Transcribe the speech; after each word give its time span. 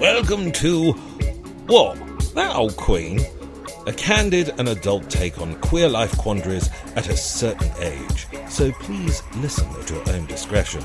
Welcome 0.00 0.50
to 0.52 0.92
What? 1.66 1.98
That 2.34 2.56
Old 2.56 2.74
Queen? 2.78 3.20
A 3.86 3.92
candid 3.92 4.48
and 4.58 4.66
adult 4.70 5.10
take 5.10 5.38
on 5.38 5.56
queer 5.56 5.90
life 5.90 6.16
quandaries 6.16 6.70
at 6.96 7.10
a 7.10 7.16
certain 7.18 7.70
age. 7.82 8.26
So 8.48 8.72
please 8.72 9.22
listen 9.36 9.68
at 9.78 9.90
your 9.90 10.08
own 10.08 10.24
discretion. 10.24 10.82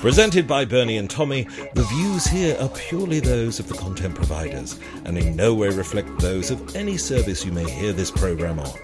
Presented 0.00 0.48
by 0.48 0.64
Bernie 0.64 0.96
and 0.96 1.08
Tommy, 1.08 1.44
the 1.74 1.84
views 1.84 2.26
here 2.26 2.56
are 2.60 2.68
purely 2.70 3.20
those 3.20 3.60
of 3.60 3.68
the 3.68 3.74
content 3.74 4.16
providers 4.16 4.80
and 5.04 5.16
in 5.16 5.36
no 5.36 5.54
way 5.54 5.68
reflect 5.68 6.18
those 6.18 6.50
of 6.50 6.74
any 6.74 6.96
service 6.96 7.44
you 7.44 7.52
may 7.52 7.70
hear 7.70 7.92
this 7.92 8.10
program 8.10 8.58
on. 8.58 8.76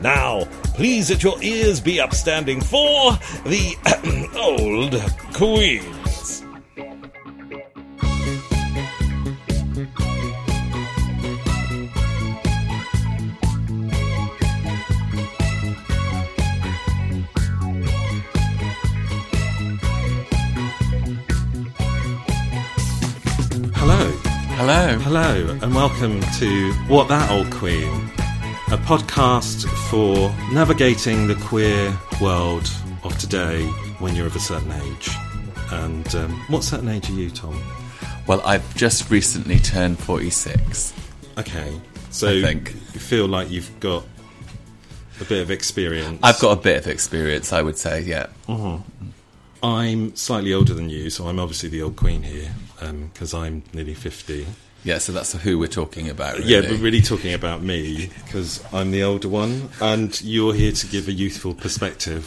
Now, 0.00 0.44
please 0.74 1.10
let 1.10 1.24
your 1.24 1.42
ears 1.42 1.80
be 1.80 2.00
upstanding 2.00 2.60
for 2.60 3.18
the 3.42 3.74
Old 4.38 4.94
Queens. 5.34 5.99
Hello. 25.12 25.58
And 25.60 25.74
welcome 25.74 26.20
to 26.38 26.72
What 26.86 27.08
That 27.08 27.32
Old 27.32 27.50
Queen, 27.50 27.90
a 28.68 28.78
podcast 28.78 29.66
for 29.90 30.32
navigating 30.54 31.26
the 31.26 31.34
queer 31.34 31.98
world 32.20 32.70
of 33.02 33.18
today 33.18 33.66
when 33.98 34.14
you're 34.14 34.28
of 34.28 34.36
a 34.36 34.38
certain 34.38 34.70
age. 34.70 35.10
And 35.72 36.14
um, 36.14 36.30
what 36.46 36.62
certain 36.62 36.88
age 36.88 37.10
are 37.10 37.14
you, 37.14 37.28
Tom? 37.28 37.60
Well, 38.28 38.40
I've 38.42 38.72
just 38.76 39.10
recently 39.10 39.58
turned 39.58 39.98
46. 39.98 40.94
Okay, 41.38 41.80
so 42.10 42.28
I 42.28 42.40
think. 42.40 42.74
you 42.74 43.00
feel 43.00 43.26
like 43.26 43.50
you've 43.50 43.80
got 43.80 44.04
a 45.20 45.24
bit 45.24 45.42
of 45.42 45.50
experience. 45.50 46.20
I've 46.22 46.38
got 46.38 46.56
a 46.56 46.60
bit 46.60 46.76
of 46.76 46.86
experience, 46.86 47.52
I 47.52 47.62
would 47.62 47.76
say, 47.76 48.02
yeah. 48.02 48.28
I'm 49.60 50.14
slightly 50.14 50.54
older 50.54 50.72
than 50.72 50.88
you, 50.88 51.10
so 51.10 51.26
I'm 51.26 51.40
obviously 51.40 51.68
the 51.68 51.82
old 51.82 51.96
queen 51.96 52.22
here 52.22 52.52
because 52.78 53.34
I'm 53.34 53.64
nearly 53.74 53.94
50. 53.94 54.46
Yeah, 54.82 54.98
so 54.98 55.12
that's 55.12 55.32
who 55.32 55.58
we're 55.58 55.68
talking 55.68 56.08
about. 56.08 56.38
Really. 56.38 56.54
Yeah, 56.54 56.60
but 56.62 56.80
really 56.80 57.02
talking 57.02 57.34
about 57.34 57.62
me 57.62 58.10
because 58.24 58.64
I'm 58.72 58.90
the 58.90 59.02
older 59.02 59.28
one, 59.28 59.68
and 59.80 60.18
you're 60.22 60.54
here 60.54 60.72
to 60.72 60.86
give 60.86 61.08
a 61.08 61.12
youthful 61.12 61.54
perspective. 61.54 62.24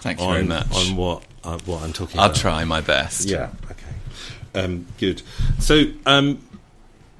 Thank 0.00 0.18
you 0.18 0.26
on, 0.26 0.32
very 0.34 0.46
much. 0.46 0.74
on 0.74 0.96
what 0.96 1.24
uh, 1.44 1.58
what 1.66 1.82
I'm 1.82 1.92
talking 1.92 2.16
about. 2.16 2.22
I'll 2.22 2.30
about. 2.30 2.36
try 2.40 2.64
my 2.64 2.80
best. 2.80 3.28
Yeah. 3.28 3.50
Okay. 3.70 4.64
Um, 4.64 4.86
good. 4.98 5.22
So, 5.58 5.84
um, 6.06 6.40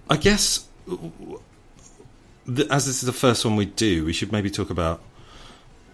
I 0.09 0.17
guess 0.17 0.67
as 2.71 2.87
this 2.87 3.03
is 3.03 3.03
the 3.03 3.13
first 3.13 3.45
one 3.45 3.57
we 3.57 3.67
do, 3.67 4.05
we 4.05 4.13
should 4.13 4.33
maybe 4.33 4.51
talk 4.51 4.71
about 4.71 5.01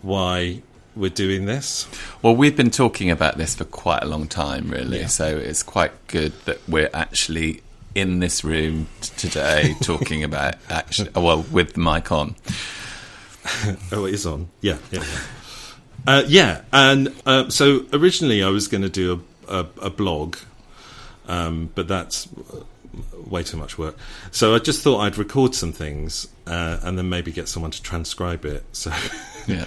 why 0.02 0.62
we're 0.96 1.10
doing 1.10 1.46
this. 1.46 1.86
Well, 2.22 2.34
we've 2.34 2.56
been 2.56 2.70
talking 2.70 3.10
about 3.10 3.38
this 3.38 3.54
for 3.54 3.64
quite 3.64 4.02
a 4.02 4.06
long 4.06 4.26
time, 4.26 4.70
really. 4.70 5.00
Yeah. 5.00 5.06
So 5.06 5.36
it's 5.36 5.62
quite 5.62 5.92
good 6.06 6.32
that 6.44 6.66
we're 6.68 6.90
actually 6.94 7.62
in 7.98 8.18
this 8.20 8.44
room 8.44 8.86
t- 9.00 9.10
today 9.16 9.74
talking 9.82 10.24
about 10.24 10.54
actually, 10.70 11.10
well, 11.14 11.42
with 11.52 11.74
the 11.74 11.80
mic 11.80 12.10
on. 12.12 12.34
Oh, 13.92 14.04
it 14.04 14.12
is 14.12 14.26
on. 14.26 14.48
Yeah, 14.60 14.76
yeah, 14.90 15.02
yeah. 15.04 15.20
Uh, 16.06 16.22
yeah, 16.26 16.60
and 16.70 17.14
uh, 17.24 17.48
so 17.48 17.86
originally 17.94 18.42
I 18.42 18.50
was 18.50 18.68
going 18.68 18.82
to 18.82 18.90
do 18.90 19.22
a, 19.48 19.60
a, 19.60 19.66
a 19.86 19.90
blog, 19.90 20.36
um, 21.26 21.70
but 21.74 21.88
that's 21.88 22.28
uh, 22.36 22.60
way 23.26 23.42
too 23.42 23.56
much 23.56 23.78
work. 23.78 23.96
So 24.32 24.54
I 24.54 24.58
just 24.58 24.82
thought 24.82 24.98
I'd 25.00 25.16
record 25.16 25.54
some 25.54 25.72
things 25.72 26.28
uh, 26.46 26.78
and 26.82 26.98
then 26.98 27.08
maybe 27.08 27.32
get 27.32 27.48
someone 27.48 27.70
to 27.70 27.82
transcribe 27.82 28.44
it. 28.44 28.64
So, 28.72 28.92
Yeah. 29.46 29.64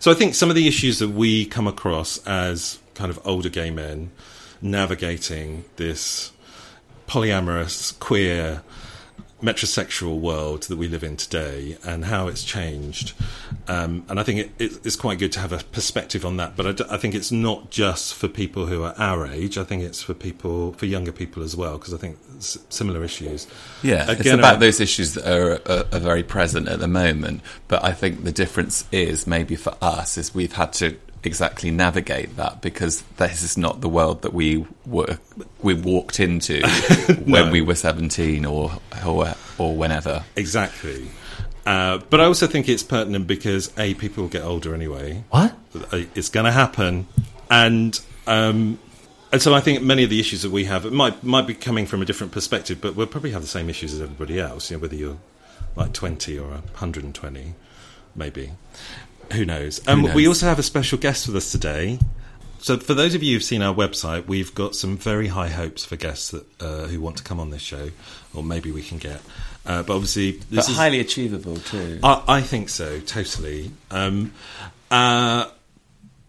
so 0.00 0.10
I 0.10 0.14
think 0.14 0.34
some 0.34 0.50
of 0.50 0.56
the 0.56 0.68
issues 0.68 0.98
that 0.98 1.08
we 1.08 1.46
come 1.46 1.66
across 1.66 2.18
as 2.26 2.78
kind 2.94 3.10
of 3.10 3.18
older 3.26 3.48
gay 3.48 3.70
men 3.70 4.10
navigating 4.60 5.64
this 5.76 6.30
polyamorous, 7.06 7.98
queer, 7.98 8.62
metrosexual 9.42 10.18
world 10.20 10.62
that 10.64 10.78
we 10.78 10.88
live 10.88 11.04
in 11.04 11.16
today 11.16 11.76
and 11.84 12.06
how 12.06 12.28
it's 12.28 12.42
changed. 12.42 13.12
Um, 13.68 14.04
and 14.08 14.18
I 14.18 14.22
think 14.22 14.40
it, 14.40 14.50
it, 14.58 14.86
it's 14.86 14.96
quite 14.96 15.18
good 15.18 15.32
to 15.32 15.40
have 15.40 15.52
a 15.52 15.58
perspective 15.58 16.24
on 16.24 16.38
that. 16.38 16.56
But 16.56 16.66
I, 16.66 16.72
d- 16.72 16.84
I 16.90 16.96
think 16.96 17.14
it's 17.14 17.30
not 17.30 17.70
just 17.70 18.14
for 18.14 18.26
people 18.28 18.66
who 18.66 18.82
are 18.84 18.94
our 18.96 19.26
age. 19.26 19.58
I 19.58 19.64
think 19.64 19.82
it's 19.82 20.02
for 20.02 20.14
people, 20.14 20.72
for 20.74 20.86
younger 20.86 21.12
people 21.12 21.42
as 21.42 21.54
well, 21.56 21.76
because 21.76 21.92
I 21.92 21.98
think 21.98 22.18
s- 22.38 22.56
similar 22.70 23.04
issues. 23.04 23.46
Yeah, 23.82 24.06
it's 24.10 24.26
about 24.30 24.56
I- 24.56 24.58
those 24.60 24.80
issues 24.80 25.12
that 25.14 25.26
are, 25.30 25.60
are, 25.70 25.84
are 25.92 26.00
very 26.00 26.22
present 26.22 26.68
at 26.68 26.78
the 26.78 26.88
moment. 26.88 27.42
But 27.68 27.84
I 27.84 27.92
think 27.92 28.24
the 28.24 28.32
difference 28.32 28.84
is 28.92 29.26
maybe 29.26 29.56
for 29.56 29.74
us 29.82 30.16
is 30.16 30.34
we've 30.34 30.54
had 30.54 30.72
to 30.74 30.96
exactly 31.26 31.70
navigate 31.70 32.36
that 32.36 32.60
because 32.60 33.02
this 33.16 33.42
is 33.42 33.56
not 33.56 33.80
the 33.80 33.88
world 33.88 34.22
that 34.22 34.32
we 34.32 34.66
were 34.86 35.18
we 35.62 35.74
walked 35.74 36.20
into 36.20 36.66
when 37.24 37.50
we 37.50 37.60
were 37.60 37.74
seventeen 37.74 38.44
or 38.44 38.72
or, 39.06 39.34
or 39.58 39.76
whenever. 39.76 40.24
Exactly. 40.36 41.08
Uh, 41.66 41.98
but 42.10 42.20
I 42.20 42.24
also 42.24 42.46
think 42.46 42.68
it's 42.68 42.82
pertinent 42.82 43.26
because 43.26 43.72
a 43.78 43.94
people 43.94 44.28
get 44.28 44.42
older 44.42 44.74
anyway. 44.74 45.24
What? 45.30 45.56
Uh, 45.92 46.02
It's 46.14 46.28
going 46.28 46.44
to 46.44 46.52
happen, 46.52 47.06
and 47.50 47.98
um, 48.26 48.78
and 49.32 49.40
so 49.40 49.54
I 49.54 49.60
think 49.60 49.82
many 49.82 50.04
of 50.04 50.10
the 50.10 50.20
issues 50.20 50.42
that 50.42 50.52
we 50.52 50.64
have 50.64 50.84
it 50.84 50.92
might 50.92 51.24
might 51.24 51.46
be 51.46 51.54
coming 51.54 51.86
from 51.86 52.02
a 52.02 52.04
different 52.04 52.32
perspective, 52.32 52.80
but 52.80 52.94
we'll 52.94 53.06
probably 53.06 53.30
have 53.30 53.42
the 53.42 53.48
same 53.48 53.70
issues 53.70 53.94
as 53.94 54.00
everybody 54.02 54.38
else. 54.38 54.70
You 54.70 54.76
know, 54.76 54.82
whether 54.82 54.94
you're 54.94 55.18
like 55.74 55.92
twenty 55.94 56.38
or 56.38 56.60
hundred 56.74 57.04
and 57.04 57.14
twenty, 57.14 57.54
maybe. 58.14 58.50
Who 59.32 59.44
knows? 59.44 59.86
Um, 59.88 60.02
knows? 60.02 60.14
We 60.14 60.28
also 60.28 60.46
have 60.46 60.58
a 60.58 60.62
special 60.62 60.98
guest 60.98 61.26
with 61.26 61.36
us 61.36 61.50
today. 61.50 61.98
So, 62.58 62.78
for 62.78 62.94
those 62.94 63.14
of 63.14 63.22
you 63.22 63.34
who've 63.34 63.44
seen 63.44 63.60
our 63.60 63.74
website, 63.74 64.26
we've 64.26 64.54
got 64.54 64.74
some 64.74 64.96
very 64.96 65.28
high 65.28 65.48
hopes 65.48 65.84
for 65.84 65.96
guests 65.96 66.30
that 66.30 66.44
uh, 66.60 66.86
who 66.86 67.00
want 67.00 67.18
to 67.18 67.22
come 67.22 67.38
on 67.38 67.50
this 67.50 67.60
show, 67.62 67.90
or 68.32 68.42
maybe 68.42 68.70
we 68.72 68.82
can 68.82 68.98
get. 68.98 69.20
Uh, 69.66 69.82
but 69.82 69.94
obviously, 69.94 70.32
this 70.32 70.66
But 70.66 70.68
is 70.70 70.76
highly 70.76 71.00
achievable 71.00 71.56
too. 71.56 72.00
I, 72.02 72.22
I 72.26 72.40
think 72.40 72.68
so, 72.68 73.00
totally. 73.00 73.70
Um, 73.90 74.32
uh, 74.90 75.46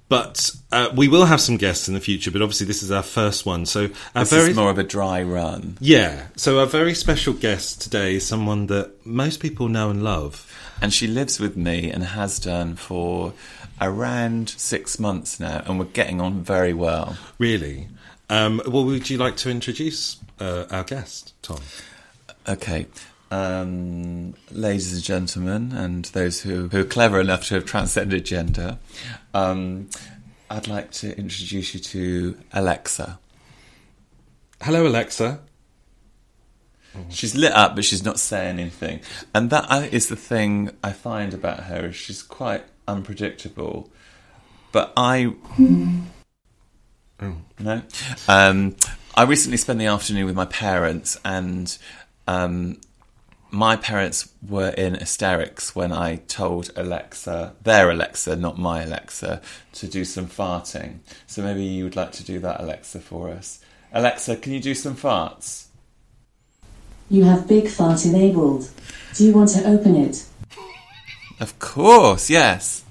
but 0.08 0.56
uh, 0.72 0.90
we 0.96 1.08
will 1.08 1.26
have 1.26 1.42
some 1.42 1.58
guests 1.58 1.88
in 1.88 1.94
the 1.94 2.00
future. 2.00 2.32
But 2.32 2.42
obviously, 2.42 2.68
this 2.68 2.84
is 2.84 2.92
our 2.92 3.02
first 3.04 3.46
one, 3.46 3.66
so 3.66 3.90
our 4.14 4.24
this 4.24 4.30
very 4.30 4.52
is 4.52 4.56
more 4.56 4.70
of 4.70 4.78
a 4.78 4.84
dry 4.84 5.24
run. 5.24 5.78
yeah. 5.80 6.28
So 6.36 6.60
our 6.60 6.66
very 6.66 6.94
special 6.94 7.34
guest 7.34 7.82
today 7.82 8.16
is 8.16 8.26
someone 8.26 8.68
that 8.68 9.06
most 9.06 9.40
people 9.40 9.68
know 9.68 9.90
and 9.90 10.04
love. 10.04 10.52
And 10.82 10.94
she 10.94 11.08
lives 11.08 11.40
with 11.40 11.56
me 11.56 11.90
and 11.90 12.04
has 12.04 12.40
done 12.40 12.76
for 12.76 13.34
around 13.82 14.50
six 14.50 15.00
months 15.00 15.40
now, 15.40 15.64
and 15.66 15.80
we're 15.80 15.86
getting 15.86 16.22
on 16.22 16.42
very 16.42 16.74
well. 16.74 17.18
Really. 17.38 17.88
Um, 18.30 18.62
well, 18.68 18.86
would 18.86 19.10
you 19.10 19.18
like 19.18 19.38
to 19.38 19.50
introduce 19.50 20.18
uh, 20.40 20.66
our 20.72 20.84
guest, 20.84 21.34
Tom? 21.42 21.60
Okay. 22.48 22.88
Um, 23.32 24.36
ladies 24.52 24.94
and 24.94 25.04
gentlemen, 25.04 25.72
and 25.72 26.06
those 26.06 26.42
who, 26.42 26.68
who 26.70 26.82
are 26.82 26.86
clever 26.86 27.20
enough 27.20 27.48
to 27.48 27.56
have 27.56 27.66
transcended 27.66 28.26
gender, 28.26 28.78
um, 29.34 29.90
I'd 30.50 30.68
like 30.68 30.92
to 30.92 31.18
introduce 31.18 31.74
you 31.74 31.80
to 31.80 32.38
Alexa. 32.54 33.20
Hello, 34.62 34.88
Alexa. 34.88 35.40
She's 37.10 37.36
lit 37.36 37.52
up, 37.52 37.76
but 37.76 37.86
she's 37.86 38.04
not 38.04 38.20
saying 38.20 38.60
anything. 38.60 39.02
And 39.34 39.50
that 39.50 39.94
is 39.94 40.08
the 40.08 40.16
thing 40.16 40.72
I 40.84 40.92
find 40.92 41.34
about 41.34 41.62
her 41.66 41.88
is 41.88 41.96
she's 41.96 42.22
quite 42.22 42.64
unpredictable. 42.88 43.92
But 44.72 44.94
I 44.98 45.34
No. 47.60 47.82
Um, 48.28 48.76
I 49.16 49.24
recently 49.24 49.58
spent 49.58 49.80
the 49.80 49.86
afternoon 49.86 50.26
with 50.26 50.36
my 50.36 50.46
parents, 50.46 51.18
and 51.24 51.78
um, 52.28 52.82
my 53.50 53.78
parents 53.78 54.30
were 54.48 54.70
in 54.70 54.96
hysterics 54.96 55.74
when 55.74 55.94
I 55.94 56.18
told 56.18 56.72
Alexa, 56.76 57.56
their 57.64 57.90
Alexa, 57.90 58.36
not 58.36 58.58
my 58.58 58.84
Alexa, 58.84 59.42
to 59.74 59.88
do 59.88 60.04
some 60.04 60.28
farting. 60.28 61.00
So 61.28 61.42
maybe 61.42 61.64
you 61.64 61.86
would 61.86 61.96
like 61.96 62.12
to 62.14 62.26
do 62.26 62.40
that, 62.40 62.60
Alexa, 62.60 63.00
for 63.00 63.30
us. 63.30 63.62
Alexa, 63.94 64.36
can 64.38 64.52
you 64.52 64.60
do 64.60 64.76
some 64.76 64.96
farts? 64.96 65.68
You 67.10 67.24
have 67.24 67.48
Big 67.48 67.68
Fart 67.68 68.06
enabled. 68.06 68.70
Do 69.14 69.26
you 69.26 69.34
want 69.34 69.50
to 69.50 69.68
open 69.68 69.96
it? 69.96 70.26
Of 71.40 71.58
course, 71.60 72.30
yes. 72.30 72.84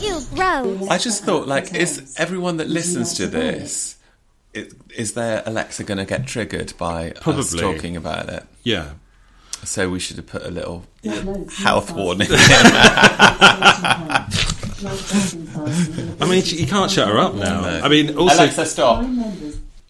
You 0.00 0.20
gross. 0.34 0.88
I 0.88 0.98
just 0.98 1.24
thought, 1.24 1.46
like, 1.48 1.74
is 1.74 2.14
everyone 2.18 2.56
that 2.58 2.68
listens 2.68 3.14
to 3.14 3.26
this, 3.26 3.96
is, 4.54 4.74
is 4.94 5.12
their 5.14 5.42
Alexa 5.46 5.84
going 5.84 5.98
to 5.98 6.04
get 6.04 6.26
triggered 6.26 6.72
by 6.78 7.10
us 7.10 7.18
Probably. 7.20 7.60
talking 7.60 7.96
about 7.96 8.28
it? 8.28 8.44
Yeah. 8.62 8.92
So 9.64 9.88
we 9.90 9.98
should 10.00 10.16
have 10.16 10.26
put 10.26 10.42
a 10.42 10.50
little 10.50 10.84
health 11.04 11.88
Fart. 11.90 11.96
warning. 11.96 12.28
I 14.84 16.26
mean, 16.28 16.42
you 16.46 16.66
can't 16.66 16.90
shut 16.90 17.08
her 17.08 17.18
up 17.18 17.34
now. 17.34 17.60
No. 17.62 17.80
I 17.82 17.88
mean, 17.88 18.16
also, 18.16 18.34
Alexa, 18.36 18.66
stop. 18.66 19.04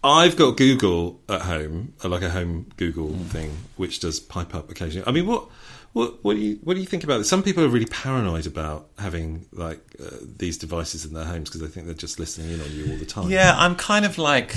I've 0.03 0.35
got 0.35 0.57
Google 0.57 1.19
at 1.29 1.41
home, 1.41 1.93
uh, 2.03 2.09
like 2.09 2.21
a 2.23 2.29
home 2.29 2.67
Google 2.77 3.09
Hmm. 3.09 3.23
thing, 3.23 3.57
which 3.77 3.99
does 3.99 4.19
pipe 4.19 4.53
up 4.53 4.69
occasionally. 4.69 5.07
I 5.07 5.11
mean, 5.11 5.25
what, 5.27 5.45
what, 5.93 6.23
what 6.23 6.33
do 6.33 6.41
you, 6.41 6.59
what 6.63 6.73
do 6.73 6.81
you 6.81 6.85
think 6.85 7.03
about 7.05 7.19
this? 7.19 7.29
Some 7.29 7.41
people 7.41 7.63
are 7.63 7.69
really 7.69 7.85
paranoid 7.85 8.45
about 8.45 8.87
having 8.97 9.45
like 9.53 9.79
uh, 10.03 10.09
these 10.37 10.57
devices 10.57 11.05
in 11.05 11.13
their 11.13 11.23
homes 11.23 11.49
because 11.49 11.61
they 11.61 11.67
think 11.67 11.85
they're 11.85 11.95
just 11.95 12.19
listening 12.19 12.51
in 12.51 12.61
on 12.61 12.71
you 12.71 12.91
all 12.91 12.97
the 12.97 13.05
time. 13.05 13.29
Yeah, 13.29 13.53
I'm 13.55 13.75
kind 13.77 14.03
of 14.05 14.17
like, 14.17 14.55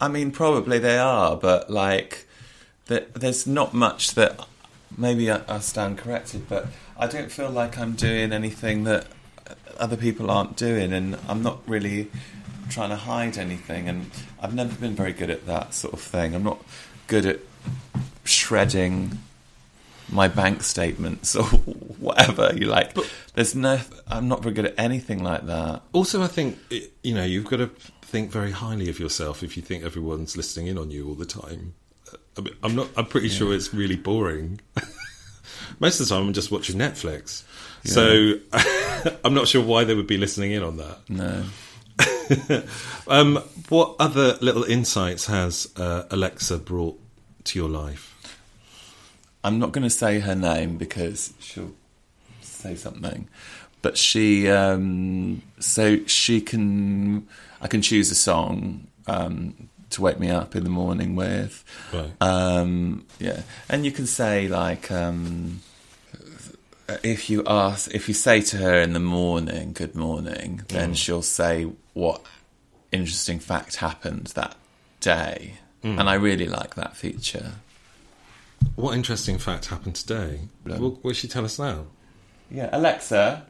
I 0.00 0.08
mean, 0.08 0.32
probably 0.32 0.80
they 0.80 0.98
are, 0.98 1.36
but 1.36 1.70
like, 1.70 2.26
th- 2.88 3.06
there's 3.14 3.46
not 3.46 3.74
much 3.74 4.14
that 4.14 4.40
maybe 4.98 5.30
I, 5.30 5.40
I 5.48 5.60
stand 5.60 5.98
corrected, 5.98 6.48
but 6.48 6.66
I 6.98 7.06
don't 7.06 7.30
feel 7.30 7.50
like 7.50 7.78
I'm 7.78 7.92
doing 7.94 8.32
anything 8.32 8.82
that 8.84 9.06
other 9.74 9.96
people 9.96 10.30
aren't 10.30 10.56
doing, 10.56 10.92
and 10.92 11.18
I'm 11.28 11.42
not 11.42 11.60
really 11.68 12.10
trying 12.70 12.90
to 12.90 12.96
hide 12.96 13.38
anything, 13.38 13.88
and 13.88 14.10
I've 14.40 14.54
never 14.54 14.74
been 14.74 14.94
very 14.94 15.12
good 15.12 15.30
at 15.30 15.46
that 15.46 15.74
sort 15.74 15.94
of 15.94 16.00
thing. 16.00 16.34
I'm 16.34 16.42
not 16.44 16.62
good 17.06 17.26
at 17.26 17.40
shredding 18.24 19.18
my 20.10 20.28
bank 20.28 20.62
statements 20.62 21.34
or 21.36 21.44
whatever 21.44 22.52
you 22.54 22.66
like. 22.66 22.96
There's 23.34 23.54
no, 23.54 23.80
I'm 24.08 24.28
not 24.28 24.42
very 24.42 24.54
good 24.54 24.66
at 24.66 24.74
anything 24.78 25.22
like 25.22 25.46
that. 25.46 25.82
Also, 25.92 26.22
I 26.22 26.26
think 26.26 26.58
it, 26.70 26.92
you 27.02 27.14
know 27.14 27.24
you've 27.24 27.46
got 27.46 27.58
to 27.58 27.70
think 28.02 28.30
very 28.30 28.52
highly 28.52 28.88
of 28.88 29.00
yourself 29.00 29.42
if 29.42 29.56
you 29.56 29.62
think 29.62 29.84
everyone's 29.84 30.36
listening 30.36 30.68
in 30.68 30.78
on 30.78 30.90
you 30.90 31.08
all 31.08 31.14
the 31.14 31.26
time. 31.26 31.74
I 32.36 32.40
mean, 32.40 32.54
I'm 32.62 32.74
not. 32.74 32.88
I'm 32.96 33.06
pretty 33.06 33.28
sure 33.28 33.54
it's 33.54 33.72
really 33.72 33.96
boring. 33.96 34.60
Most 35.80 36.00
of 36.00 36.08
the 36.08 36.14
time, 36.14 36.26
I'm 36.26 36.32
just 36.32 36.50
watching 36.50 36.76
Netflix, 36.76 37.42
so 37.84 38.34
I'm 39.24 39.34
not 39.34 39.48
sure 39.48 39.62
why 39.62 39.84
they 39.84 39.94
would 39.94 40.06
be 40.06 40.18
listening 40.18 40.52
in 40.52 40.62
on 40.62 40.76
that. 40.76 40.98
No. 41.08 41.44
Um, 43.06 43.36
what 43.68 43.96
other 43.98 44.38
little 44.40 44.64
insights 44.64 45.26
has 45.26 45.70
uh, 45.76 46.04
Alexa 46.10 46.58
brought 46.58 46.98
to 47.44 47.58
your 47.58 47.68
life? 47.68 48.10
I'm 49.42 49.58
not 49.58 49.72
going 49.72 49.84
to 49.84 49.90
say 49.90 50.20
her 50.20 50.34
name 50.34 50.78
because 50.78 51.34
she'll 51.38 51.74
say 52.40 52.76
something. 52.76 53.28
But 53.82 53.98
she, 53.98 54.48
um, 54.48 55.42
so 55.58 56.04
she 56.06 56.40
can, 56.40 57.28
I 57.60 57.68
can 57.68 57.82
choose 57.82 58.10
a 58.10 58.14
song 58.14 58.86
um, 59.06 59.68
to 59.90 60.00
wake 60.00 60.18
me 60.18 60.30
up 60.30 60.56
in 60.56 60.64
the 60.64 60.70
morning 60.70 61.14
with. 61.14 61.62
Right. 61.92 62.10
Um, 62.22 63.04
yeah, 63.18 63.42
and 63.68 63.84
you 63.84 63.92
can 63.92 64.06
say 64.06 64.48
like, 64.48 64.90
um, 64.90 65.60
Uh, 66.88 66.96
if 67.02 67.30
you 67.30 67.42
ask, 67.46 67.90
if 67.94 68.08
you 68.08 68.14
say 68.14 68.40
to 68.42 68.58
her 68.58 68.80
in 68.80 68.92
the 68.92 69.00
morning, 69.00 69.72
"Good 69.72 69.94
morning," 69.94 70.62
then 70.68 70.92
mm. 70.92 70.96
she'll 70.96 71.22
say 71.22 71.70
what 71.94 72.24
interesting 72.92 73.38
fact 73.38 73.76
happened 73.76 74.28
that 74.34 74.54
day, 75.00 75.54
mm. 75.82 75.98
and 75.98 76.10
I 76.10 76.14
really 76.14 76.46
like 76.46 76.74
that 76.74 76.96
feature. 76.96 77.52
What 78.76 78.94
interesting 78.94 79.38
fact 79.38 79.66
happened 79.66 79.94
today? 79.94 80.40
Blah. 80.64 80.78
What 80.78 81.04
will 81.04 81.12
she 81.12 81.28
tell 81.28 81.44
us 81.44 81.58
now? 81.58 81.86
Yeah, 82.50 82.68
Alexa. 82.72 83.46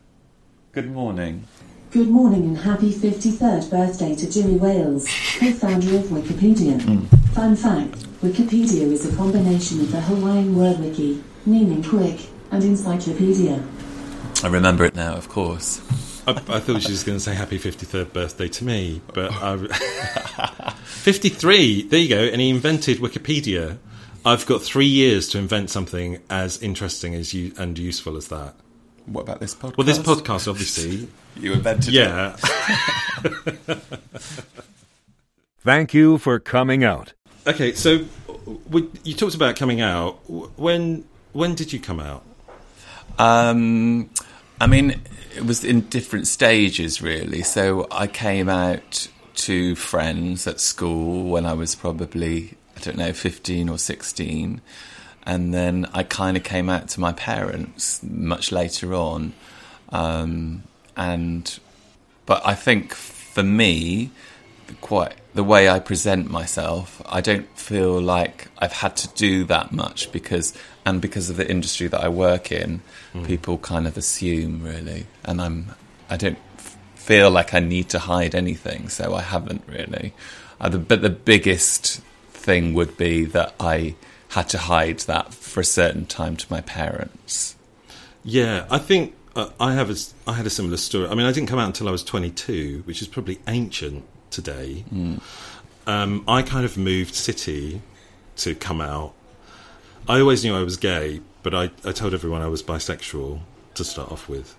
Good 0.72 0.90
morning. 0.90 1.46
Good 1.90 2.08
morning 2.08 2.42
and 2.42 2.58
happy 2.58 2.92
53rd 2.92 3.70
birthday 3.70 4.16
to 4.16 4.30
Jimmy 4.30 4.56
Wales, 4.56 5.06
co-founder 5.38 5.96
of 5.96 6.04
Wikipedia. 6.06 6.82
Hmm. 6.82 7.04
Fun 7.32 7.54
fact, 7.54 7.94
Wikipedia 8.20 8.90
is 8.90 9.12
a 9.12 9.16
combination 9.16 9.80
of 9.80 9.92
the 9.92 10.00
Hawaiian 10.00 10.56
word 10.56 10.80
wiki, 10.80 11.22
meaning 11.46 11.84
quick, 11.84 12.20
and 12.54 12.62
encyclopedia. 12.64 13.62
I 14.42 14.48
remember 14.48 14.84
it 14.84 14.94
now, 14.94 15.14
of 15.14 15.28
course. 15.28 15.80
I, 16.26 16.32
I 16.32 16.60
thought 16.60 16.82
she 16.82 16.90
was 16.92 17.04
going 17.04 17.18
to 17.18 17.22
say 17.22 17.34
happy 17.34 17.58
53rd 17.58 18.12
birthday 18.12 18.48
to 18.48 18.64
me, 18.64 19.02
but 19.12 19.30
I, 19.32 19.56
53, 20.84 21.82
there 21.82 22.00
you 22.00 22.08
go, 22.08 22.24
and 22.24 22.40
he 22.40 22.50
invented 22.50 22.98
Wikipedia. 22.98 23.78
I've 24.24 24.46
got 24.46 24.62
three 24.62 24.86
years 24.86 25.28
to 25.30 25.38
invent 25.38 25.68
something 25.70 26.18
as 26.30 26.62
interesting 26.62 27.14
as 27.14 27.34
you 27.34 27.52
and 27.58 27.78
useful 27.78 28.16
as 28.16 28.28
that. 28.28 28.54
What 29.06 29.22
about 29.22 29.40
this 29.40 29.54
podcast? 29.54 29.76
Well, 29.76 29.86
this 29.86 29.98
podcast, 29.98 30.48
obviously, 30.48 31.08
You 31.36 31.52
invented 31.52 31.88
it. 31.88 31.94
yeah. 31.94 32.36
Thank 35.60 35.92
you 35.94 36.18
for 36.18 36.38
coming 36.38 36.84
out. 36.84 37.12
Okay, 37.46 37.72
so 37.74 38.04
we, 38.70 38.88
you 39.02 39.14
talked 39.14 39.34
about 39.34 39.56
coming 39.56 39.80
out. 39.80 40.18
When 40.30 41.04
when 41.32 41.54
did 41.54 41.72
you 41.72 41.80
come 41.80 42.00
out? 42.00 42.22
Um, 43.18 44.10
I 44.60 44.66
mean, 44.66 45.00
it 45.36 45.44
was 45.44 45.64
in 45.64 45.82
different 45.82 46.26
stages, 46.26 47.02
really. 47.02 47.42
So 47.42 47.86
I 47.90 48.06
came 48.06 48.48
out 48.48 49.08
to 49.34 49.74
friends 49.74 50.46
at 50.46 50.60
school 50.60 51.28
when 51.28 51.46
I 51.46 51.54
was 51.54 51.74
probably, 51.74 52.54
I 52.76 52.80
don't 52.80 52.96
know, 52.96 53.12
15 53.12 53.68
or 53.68 53.78
16. 53.78 54.60
And 55.26 55.54
then 55.54 55.86
I 55.92 56.02
kind 56.02 56.36
of 56.36 56.44
came 56.44 56.68
out 56.68 56.88
to 56.90 57.00
my 57.00 57.12
parents 57.12 58.02
much 58.02 58.52
later 58.52 58.94
on. 58.94 59.32
Um, 59.90 60.64
and, 60.96 61.58
but 62.26 62.46
I 62.46 62.54
think 62.54 62.94
for 62.94 63.42
me, 63.42 64.10
quite 64.80 65.14
the 65.34 65.44
way 65.44 65.68
I 65.68 65.80
present 65.80 66.30
myself, 66.30 67.02
I 67.06 67.20
don't 67.20 67.48
feel 67.58 68.00
like 68.00 68.48
I've 68.58 68.72
had 68.72 68.96
to 68.98 69.08
do 69.14 69.44
that 69.44 69.72
much 69.72 70.12
because, 70.12 70.56
and 70.86 71.00
because 71.00 71.28
of 71.28 71.36
the 71.36 71.50
industry 71.50 71.88
that 71.88 72.00
I 72.00 72.08
work 72.08 72.52
in, 72.52 72.82
people 73.24 73.58
kind 73.58 73.86
of 73.86 73.96
assume 73.96 74.62
really, 74.62 75.06
and 75.24 75.42
I'm, 75.42 75.74
I 76.08 76.16
don't 76.16 76.38
f- 76.58 76.78
feel 76.94 77.30
like 77.30 77.52
I 77.52 77.58
need 77.58 77.88
to 77.90 77.98
hide 77.98 78.34
anything, 78.34 78.88
so 78.88 79.14
I 79.14 79.22
haven't 79.22 79.64
really. 79.66 80.14
Uh, 80.60 80.68
the, 80.68 80.78
but 80.78 81.02
the 81.02 81.10
biggest 81.10 82.00
thing 82.30 82.72
would 82.74 82.96
be 82.96 83.24
that 83.24 83.54
I 83.58 83.96
had 84.28 84.48
to 84.50 84.58
hide 84.58 85.00
that 85.00 85.34
for 85.34 85.60
a 85.60 85.64
certain 85.64 86.06
time 86.06 86.36
to 86.36 86.46
my 86.48 86.60
parents. 86.60 87.56
Yeah, 88.22 88.66
I 88.70 88.78
think 88.78 89.14
uh, 89.34 89.50
I 89.58 89.74
have. 89.74 89.90
A, 89.90 89.96
I 90.26 90.34
had 90.34 90.46
a 90.46 90.50
similar 90.50 90.76
story. 90.76 91.08
I 91.08 91.14
mean, 91.14 91.26
I 91.26 91.32
didn't 91.32 91.48
come 91.48 91.58
out 91.58 91.66
until 91.66 91.88
I 91.88 91.90
was 91.90 92.02
22, 92.04 92.82
which 92.84 93.02
is 93.02 93.08
probably 93.08 93.40
ancient 93.46 94.04
today. 94.34 94.84
Um, 95.86 96.24
I 96.26 96.42
kind 96.42 96.64
of 96.64 96.76
moved 96.76 97.14
city 97.14 97.80
to 98.36 98.54
come 98.54 98.80
out. 98.80 99.12
I 100.08 100.20
always 100.20 100.44
knew 100.44 100.54
I 100.56 100.62
was 100.62 100.76
gay, 100.76 101.20
but 101.42 101.54
I, 101.54 101.64
I 101.84 101.92
told 101.92 102.14
everyone 102.14 102.42
I 102.42 102.48
was 102.48 102.62
bisexual 102.62 103.40
to 103.74 103.84
start 103.84 104.10
off 104.12 104.28
with, 104.28 104.54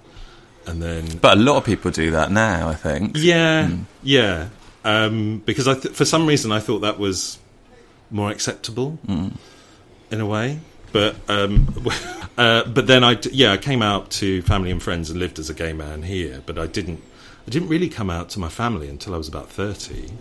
and 0.68 0.82
then 0.82 1.18
But 1.22 1.38
a 1.38 1.42
lot 1.42 1.58
of 1.58 1.64
people 1.66 1.92
do 1.92 2.12
that 2.12 2.32
now, 2.32 2.70
I 2.70 2.76
think. 2.76 3.16
yeah, 3.18 3.70
yeah, 4.04 4.50
um, 4.84 5.42
because 5.46 5.68
I 5.68 5.74
th- 5.76 5.94
for 5.96 6.06
some 6.06 6.28
reason 6.28 6.52
I 6.52 6.60
thought 6.60 6.80
that 6.80 7.00
was 7.00 7.40
more 8.12 8.30
acceptable 8.32 9.00
in 9.08 10.20
a 10.22 10.26
way. 10.26 10.60
But 10.92 11.16
um, 11.28 11.76
uh, 12.38 12.64
but 12.66 12.88
then 12.88 13.04
I 13.04 13.16
d- 13.16 13.32
yeah 13.34 13.52
I 13.54 13.58
came 13.58 13.82
out 13.82 14.12
to 14.22 14.42
family 14.44 14.72
and 14.72 14.82
friends 14.82 15.10
and 15.10 15.20
lived 15.20 15.40
as 15.40 15.50
a 15.50 15.54
gay 15.54 15.74
man 15.74 16.04
here. 16.04 16.42
But 16.46 16.58
I 16.58 16.68
didn't 16.68 17.02
I 17.48 17.50
didn't 17.50 17.70
really 17.70 17.90
come 17.90 18.10
out 18.10 18.30
to 18.30 18.40
my 18.40 18.50
family 18.50 18.90
until 18.90 19.14
I 19.14 19.18
was 19.18 19.28
about 19.28 19.50
thirty. 19.50 20.12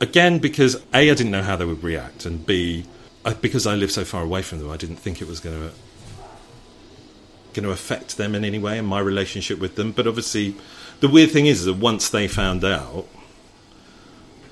Again, 0.00 0.38
because 0.38 0.76
a 0.94 1.10
I 1.10 1.14
didn't 1.14 1.32
know 1.32 1.42
how 1.42 1.56
they 1.56 1.64
would 1.64 1.82
react, 1.82 2.24
and 2.24 2.46
b 2.46 2.84
I, 3.24 3.34
because 3.34 3.66
I 3.66 3.74
live 3.74 3.90
so 3.90 4.04
far 4.04 4.22
away 4.22 4.42
from 4.42 4.60
them, 4.60 4.70
I 4.70 4.76
didn't 4.76 4.96
think 4.96 5.20
it 5.20 5.28
was 5.28 5.40
going 5.40 5.58
to 5.58 5.74
going 7.52 7.64
to 7.64 7.70
affect 7.70 8.16
them 8.16 8.34
in 8.34 8.44
any 8.44 8.58
way 8.58 8.78
in 8.78 8.84
my 8.84 9.00
relationship 9.00 9.58
with 9.58 9.74
them. 9.74 9.90
But 9.92 10.06
obviously, 10.06 10.54
the 11.00 11.08
weird 11.08 11.30
thing 11.30 11.46
is 11.46 11.64
that 11.64 11.74
once 11.74 12.08
they 12.08 12.28
found 12.28 12.64
out, 12.64 13.06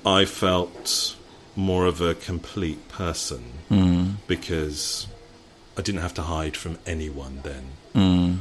I 0.05 0.25
felt 0.25 1.15
more 1.55 1.85
of 1.85 2.01
a 2.01 2.13
complete 2.13 2.87
person 2.87 3.43
mm. 3.69 4.15
because 4.27 5.07
I 5.77 5.81
didn't 5.81 6.01
have 6.01 6.13
to 6.15 6.23
hide 6.23 6.55
from 6.57 6.77
anyone 6.85 7.41
then. 7.43 7.63
Mm. 7.95 8.37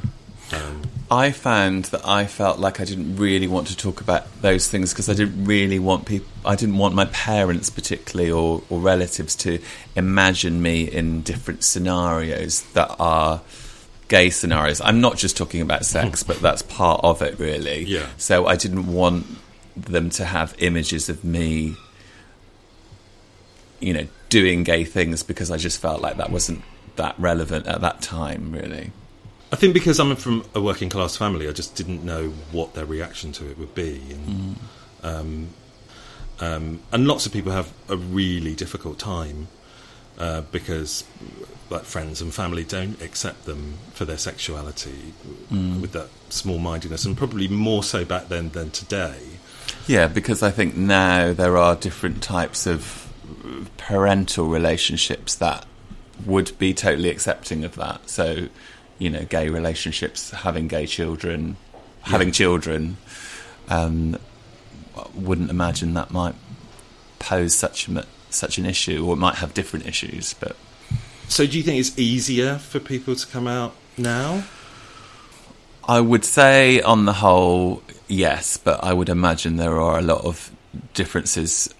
Um, 0.52 0.82
I 1.10 1.30
found 1.30 1.86
that 1.86 2.06
I 2.06 2.26
felt 2.26 2.58
like 2.58 2.80
I 2.80 2.84
didn't 2.84 3.16
really 3.16 3.46
want 3.46 3.68
to 3.68 3.76
talk 3.76 4.00
about 4.00 4.42
those 4.42 4.68
things 4.68 4.92
because 4.92 5.08
I 5.08 5.14
didn't 5.14 5.44
really 5.44 5.78
want 5.78 6.06
people. 6.06 6.28
I 6.44 6.56
didn't 6.56 6.78
want 6.78 6.94
my 6.94 7.04
parents, 7.06 7.70
particularly, 7.70 8.30
or, 8.30 8.62
or 8.68 8.80
relatives, 8.80 9.34
to 9.36 9.60
imagine 9.94 10.62
me 10.62 10.84
in 10.84 11.22
different 11.22 11.62
scenarios 11.62 12.62
that 12.74 12.94
are 12.98 13.40
gay 14.08 14.30
scenarios. 14.30 14.80
I'm 14.80 15.00
not 15.00 15.16
just 15.16 15.36
talking 15.36 15.60
about 15.60 15.84
sex, 15.84 16.22
but 16.22 16.40
that's 16.40 16.62
part 16.62 17.00
of 17.04 17.22
it, 17.22 17.38
really. 17.38 17.84
Yeah. 17.84 18.06
So 18.16 18.46
I 18.46 18.56
didn't 18.56 18.92
want 18.92 19.26
them 19.76 20.10
to 20.10 20.24
have 20.24 20.54
images 20.58 21.08
of 21.08 21.22
me, 21.24 21.76
you 23.80 23.92
know, 23.92 24.06
doing 24.28 24.64
gay 24.64 24.84
things 24.84 25.22
because 25.22 25.50
I 25.50 25.56
just 25.56 25.80
felt 25.80 26.00
like 26.00 26.16
that 26.16 26.30
wasn't 26.30 26.62
that 26.96 27.14
relevant 27.18 27.66
at 27.66 27.80
that 27.80 28.02
time, 28.02 28.52
really. 28.52 28.90
I 29.52 29.56
think 29.56 29.74
because 29.74 30.00
I'm 30.00 30.16
from 30.16 30.44
a 30.54 30.60
working 30.60 30.88
class 30.88 31.16
family, 31.16 31.48
I 31.48 31.52
just 31.52 31.74
didn't 31.76 32.04
know 32.04 32.30
what 32.52 32.74
their 32.74 32.84
reaction 32.84 33.32
to 33.32 33.48
it 33.50 33.58
would 33.58 33.74
be, 33.74 34.00
and 34.10 34.56
um, 35.02 35.48
um, 36.40 36.80
and 36.92 37.06
lots 37.06 37.26
of 37.26 37.32
people 37.32 37.52
have 37.52 37.72
a 37.88 37.96
really 37.96 38.54
difficult 38.54 38.98
time 38.98 39.48
uh, 40.18 40.42
because 40.52 41.04
like 41.70 41.82
friends 41.82 42.20
and 42.20 42.32
family 42.34 42.64
don't 42.64 43.00
accept 43.02 43.44
them 43.44 43.74
for 43.92 44.04
their 44.04 44.18
sexuality 44.18 45.12
Mm. 45.52 45.80
with 45.80 45.92
that 45.92 46.08
small 46.28 46.58
mindedness, 46.58 47.04
and 47.04 47.16
probably 47.16 47.46
more 47.46 47.84
so 47.84 48.04
back 48.04 48.28
then 48.28 48.48
than 48.50 48.70
today. 48.70 49.16
Yeah, 49.86 50.08
because 50.08 50.42
I 50.42 50.50
think 50.50 50.76
now 50.76 51.32
there 51.32 51.56
are 51.56 51.76
different 51.76 52.20
types 52.20 52.66
of 52.66 53.06
parental 53.76 54.48
relationships 54.48 55.36
that 55.36 55.64
would 56.24 56.56
be 56.58 56.74
totally 56.74 57.10
accepting 57.10 57.64
of 57.64 57.76
that. 57.76 58.08
So, 58.10 58.48
you 58.98 59.10
know, 59.10 59.24
gay 59.24 59.48
relationships, 59.48 60.30
having 60.30 60.68
gay 60.68 60.86
children, 60.86 61.56
having 62.02 62.32
children, 62.32 62.96
um, 63.68 64.18
wouldn't 65.14 65.50
imagine 65.50 65.94
that 65.94 66.10
might 66.10 66.34
pose 67.18 67.54
such 67.54 67.88
a, 67.88 68.04
such 68.30 68.58
an 68.58 68.66
issue, 68.66 69.06
or 69.06 69.14
it 69.14 69.18
might 69.18 69.36
have 69.36 69.54
different 69.54 69.86
issues. 69.86 70.34
But 70.34 70.56
So, 71.28 71.46
do 71.46 71.56
you 71.56 71.62
think 71.62 71.80
it's 71.80 71.98
easier 71.98 72.58
for 72.58 72.80
people 72.80 73.14
to 73.16 73.26
come 73.26 73.46
out 73.46 73.74
now? 73.98 74.44
I 75.88 76.00
would 76.00 76.24
say, 76.24 76.80
on 76.80 77.04
the 77.04 77.12
whole, 77.12 77.82
yes, 78.08 78.56
but 78.56 78.82
I 78.82 78.92
would 78.92 79.08
imagine 79.08 79.56
there 79.56 79.80
are 79.80 79.98
a 79.98 80.02
lot 80.02 80.24
of 80.24 80.50
differences. 80.94 81.72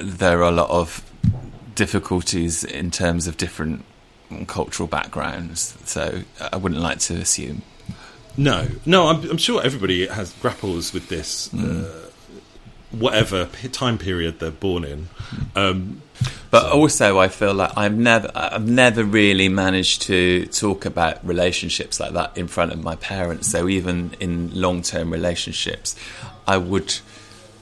There 0.00 0.38
are 0.40 0.48
a 0.48 0.52
lot 0.52 0.70
of 0.70 1.02
difficulties 1.74 2.62
in 2.62 2.90
terms 2.90 3.26
of 3.26 3.36
different 3.36 3.84
cultural 4.46 4.88
backgrounds. 4.88 5.76
So 5.84 6.22
I 6.52 6.56
wouldn't 6.56 6.80
like 6.80 6.98
to 7.00 7.14
assume. 7.14 7.62
No, 8.36 8.66
no. 8.84 9.08
I'm, 9.08 9.30
I'm 9.30 9.38
sure 9.38 9.62
everybody 9.62 10.06
has 10.06 10.32
grapples 10.42 10.92
with 10.92 11.08
this, 11.08 11.52
uh, 11.54 12.10
whatever 12.90 13.46
time 13.72 13.98
period 13.98 14.40
they're 14.40 14.50
born 14.50 14.84
in. 14.84 15.08
Um, 15.54 16.02
But 16.50 16.70
also, 16.72 17.18
I 17.18 17.28
feel 17.28 17.52
like 17.52 17.72
I've 17.76 17.96
never, 17.96 18.30
I've 18.34 18.68
never 18.68 19.02
really 19.02 19.48
managed 19.48 20.02
to 20.02 20.46
talk 20.46 20.86
about 20.86 21.18
relationships 21.26 21.98
like 21.98 22.12
that 22.12 22.38
in 22.38 22.46
front 22.46 22.72
of 22.72 22.82
my 22.82 22.94
parents. 22.94 23.50
So 23.50 23.68
even 23.68 24.14
in 24.20 24.50
long-term 24.54 25.12
relationships, 25.12 25.96
I 26.46 26.56
would, 26.58 26.94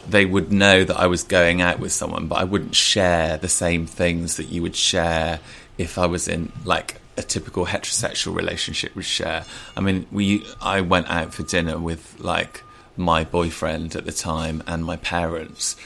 they 0.06 0.26
would 0.26 0.52
know 0.52 0.84
that 0.84 0.98
I 0.98 1.06
was 1.06 1.22
going 1.22 1.62
out 1.62 1.78
with 1.80 1.92
someone, 1.92 2.28
but 2.28 2.36
I 2.36 2.44
wouldn't 2.44 2.74
share 2.74 3.38
the 3.38 3.48
same 3.48 3.86
things 3.86 4.36
that 4.36 4.48
you 4.52 4.60
would 4.60 4.76
share 4.76 5.40
if 5.78 5.98
I 5.98 6.06
was 6.06 6.28
in 6.28 6.52
like 6.64 6.96
a 7.16 7.22
typical 7.22 7.66
heterosexual 7.66 8.34
relationship 8.34 8.94
would 8.96 9.04
share. 9.04 9.44
I 9.76 9.80
mean, 9.80 10.06
we, 10.10 10.46
I 10.60 10.80
went 10.80 11.10
out 11.10 11.34
for 11.34 11.42
dinner 11.42 11.78
with 11.78 12.18
like 12.18 12.62
my 12.96 13.24
boyfriend 13.24 13.96
at 13.96 14.04
the 14.04 14.12
time 14.12 14.62
and 14.66 14.84
my 14.84 14.96
parents 14.96 15.76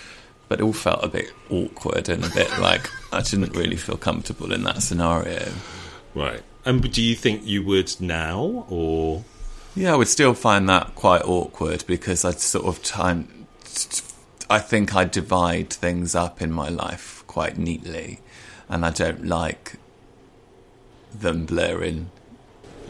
but 0.49 0.61
it 0.61 0.63
all 0.63 0.73
felt 0.73 1.03
a 1.03 1.09
bit 1.09 1.33
awkward 1.51 2.09
and 2.09 2.25
a 2.25 2.31
bit 2.31 2.51
like 2.61 2.89
I 3.13 3.23
didn't 3.23 3.57
really 3.57 3.77
feel 3.77 3.97
comfortable 3.97 4.53
in 4.53 4.65
that 4.65 4.83
scenario. 4.83 5.53
right. 6.15 6.43
And 6.65 6.91
do 6.93 7.03
you 7.03 7.15
think 7.15 7.47
you 7.47 7.65
would 7.65 7.95
now, 8.01 8.67
or 8.69 9.25
Yeah, 9.77 9.93
I 9.93 9.97
would 9.97 10.09
still 10.09 10.35
find 10.35 10.69
that 10.69 10.97
quite 10.97 11.23
awkward 11.23 11.85
because 11.87 12.25
I'd 12.25 12.41
sort 12.41 12.67
of 12.67 12.83
time. 12.83 13.47
I 14.49 14.59
think 14.59 14.95
I 14.95 15.05
divide 15.05 15.73
things 15.73 16.15
up 16.15 16.43
in 16.43 16.51
my 16.51 16.69
life 16.69 17.23
quite 17.27 17.57
neatly, 17.57 18.21
and 18.69 18.85
I 18.85 18.91
don't 18.91 19.27
like 19.27 19.77
them 21.15 21.47
blurring. 21.47 22.11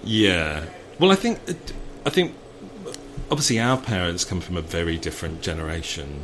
yeah? 0.05 0.65
Well, 0.99 1.13
I 1.13 1.15
think, 1.15 1.39
I 2.07 2.11
think, 2.11 2.35
obviously, 3.31 3.61
our 3.61 3.77
parents 3.77 4.25
come 4.25 4.41
from 4.41 4.57
a 4.57 4.63
very 4.63 4.97
different 4.97 5.43
generation. 5.43 6.23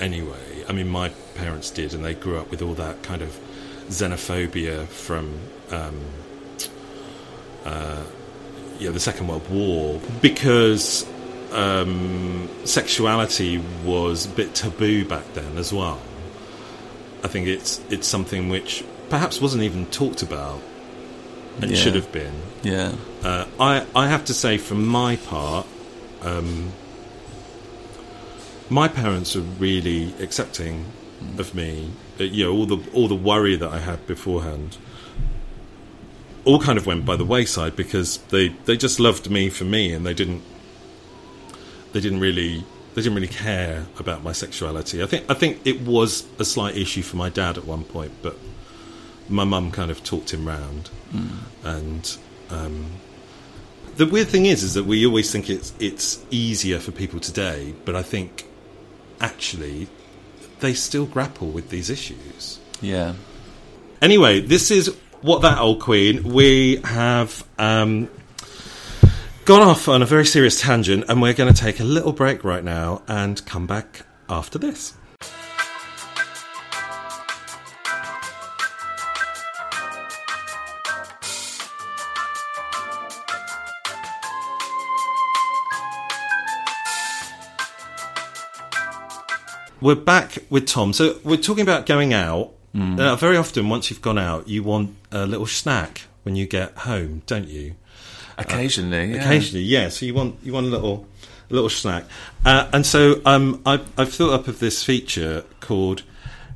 Anyway, 0.00 0.64
I 0.68 0.72
mean, 0.72 0.88
my 0.88 1.10
parents 1.34 1.70
did, 1.70 1.92
and 1.92 2.04
they 2.04 2.14
grew 2.14 2.38
up 2.38 2.50
with 2.50 2.62
all 2.62 2.74
that 2.74 3.02
kind 3.02 3.22
of 3.22 3.38
xenophobia 3.88 4.86
from. 4.86 5.38
Um, 5.70 6.00
uh, 7.64 8.02
yeah, 8.78 8.90
the 8.90 9.00
Second 9.00 9.28
World 9.28 9.48
War 9.50 10.00
because 10.22 11.06
um, 11.52 12.48
sexuality 12.64 13.58
was 13.84 14.26
a 14.26 14.28
bit 14.30 14.54
taboo 14.54 15.04
back 15.04 15.24
then 15.34 15.58
as 15.58 15.72
well. 15.72 16.00
I 17.24 17.28
think 17.28 17.46
it's 17.48 17.80
it's 17.90 18.06
something 18.06 18.48
which 18.48 18.84
perhaps 19.10 19.40
wasn't 19.40 19.62
even 19.64 19.86
talked 19.86 20.22
about 20.22 20.60
and 21.60 21.70
Yeah. 21.70 21.76
should 21.76 21.94
have 21.94 22.12
been. 22.12 22.34
Yeah, 22.62 22.92
Uh, 23.24 23.44
I 23.58 23.84
I 23.94 24.06
have 24.08 24.24
to 24.26 24.34
say, 24.34 24.58
for 24.58 24.74
my 24.74 25.16
part, 25.16 25.66
um, 26.22 26.72
my 28.70 28.86
parents 28.88 29.34
were 29.34 29.42
really 29.58 30.14
accepting 30.20 30.84
of 31.38 31.54
me. 31.54 31.90
Uh, 32.20 32.24
you 32.24 32.44
know, 32.44 32.52
all 32.52 32.66
the 32.66 32.78
all 32.92 33.08
the 33.08 33.14
worry 33.14 33.56
that 33.56 33.70
I 33.70 33.78
had 33.78 34.06
beforehand, 34.06 34.76
all 36.44 36.60
kind 36.60 36.78
of 36.78 36.86
went 36.86 37.04
by 37.04 37.16
the 37.16 37.24
wayside 37.24 37.74
because 37.76 38.18
they 38.28 38.48
they 38.66 38.76
just 38.76 39.00
loved 39.00 39.30
me 39.30 39.48
for 39.50 39.64
me, 39.64 39.92
and 39.92 40.04
they 40.06 40.14
didn't 40.14 40.42
they 41.92 42.00
didn't 42.00 42.20
really 42.20 42.64
they 42.98 43.04
didn't 43.04 43.14
really 43.14 43.28
care 43.28 43.86
about 44.00 44.24
my 44.24 44.32
sexuality. 44.32 45.02
I 45.02 45.06
think 45.06 45.30
I 45.30 45.34
think 45.34 45.64
it 45.64 45.80
was 45.82 46.26
a 46.40 46.44
slight 46.44 46.76
issue 46.76 47.02
for 47.02 47.16
my 47.16 47.28
dad 47.28 47.56
at 47.56 47.64
one 47.64 47.84
point, 47.84 48.12
but 48.22 48.36
my 49.28 49.44
mum 49.44 49.70
kind 49.70 49.90
of 49.90 50.02
talked 50.02 50.34
him 50.34 50.48
round, 50.48 50.90
and 51.64 52.16
um, 52.50 52.86
the 53.96 54.06
weird 54.06 54.28
thing 54.28 54.46
is, 54.46 54.64
is 54.64 54.74
that 54.74 54.84
we 54.84 55.06
always 55.06 55.30
think 55.30 55.48
it's 55.48 55.72
it's 55.78 56.24
easier 56.30 56.80
for 56.80 56.90
people 56.90 57.20
today, 57.20 57.72
but 57.84 57.94
I 57.94 58.02
think 58.02 58.46
actually 59.20 59.88
they 60.58 60.74
still 60.74 61.06
grapple 61.06 61.48
with 61.48 61.70
these 61.70 61.90
issues. 61.90 62.58
yeah. 62.80 63.14
Anyway, 64.00 64.40
this 64.40 64.70
is 64.70 64.94
what 65.22 65.42
that 65.42 65.58
old 65.58 65.80
queen. 65.80 66.22
We 66.22 66.76
have 66.84 67.44
um, 67.58 68.08
gone 69.48 69.62
off 69.62 69.88
on 69.88 70.02
a 70.02 70.04
very 70.04 70.26
serious 70.26 70.60
tangent, 70.60 71.06
and 71.08 71.22
we're 71.22 71.32
going 71.32 71.50
to 71.50 71.58
take 71.58 71.80
a 71.80 71.82
little 71.82 72.12
break 72.12 72.44
right 72.44 72.62
now 72.62 73.00
and 73.08 73.42
come 73.46 73.66
back 73.66 74.02
after 74.28 74.58
this. 74.58 74.92
We're 89.80 89.94
back 89.94 90.36
with 90.50 90.66
Tom. 90.66 90.92
So 90.92 91.20
we're 91.24 91.38
talking 91.38 91.62
about 91.62 91.86
going 91.86 92.12
out. 92.12 92.52
Uh, 93.00 93.16
very 93.16 93.38
often, 93.38 93.70
once 93.70 93.88
you've 93.88 94.02
gone 94.02 94.18
out, 94.18 94.46
you 94.46 94.62
want 94.62 94.94
a 95.10 95.24
little 95.24 95.46
snack 95.46 96.02
when 96.24 96.36
you 96.36 96.46
get 96.46 96.76
home, 96.76 97.22
don't 97.24 97.48
you? 97.48 97.76
Occasionally, 98.42 99.12
yeah. 99.14 99.20
Occasionally, 99.24 99.64
yeah. 99.64 99.88
So 99.88 100.06
you 100.06 100.14
want 100.14 100.36
you 100.42 100.52
want 100.52 100.66
a 100.66 100.70
little 100.70 101.06
a 101.50 101.54
little 101.54 101.70
snack, 101.70 102.04
uh, 102.44 102.68
and 102.72 102.84
so 102.86 103.20
um, 103.24 103.62
I, 103.66 103.80
I've 103.96 104.12
thought 104.12 104.32
up 104.32 104.48
of 104.48 104.58
this 104.58 104.82
feature 104.84 105.44
called 105.60 106.02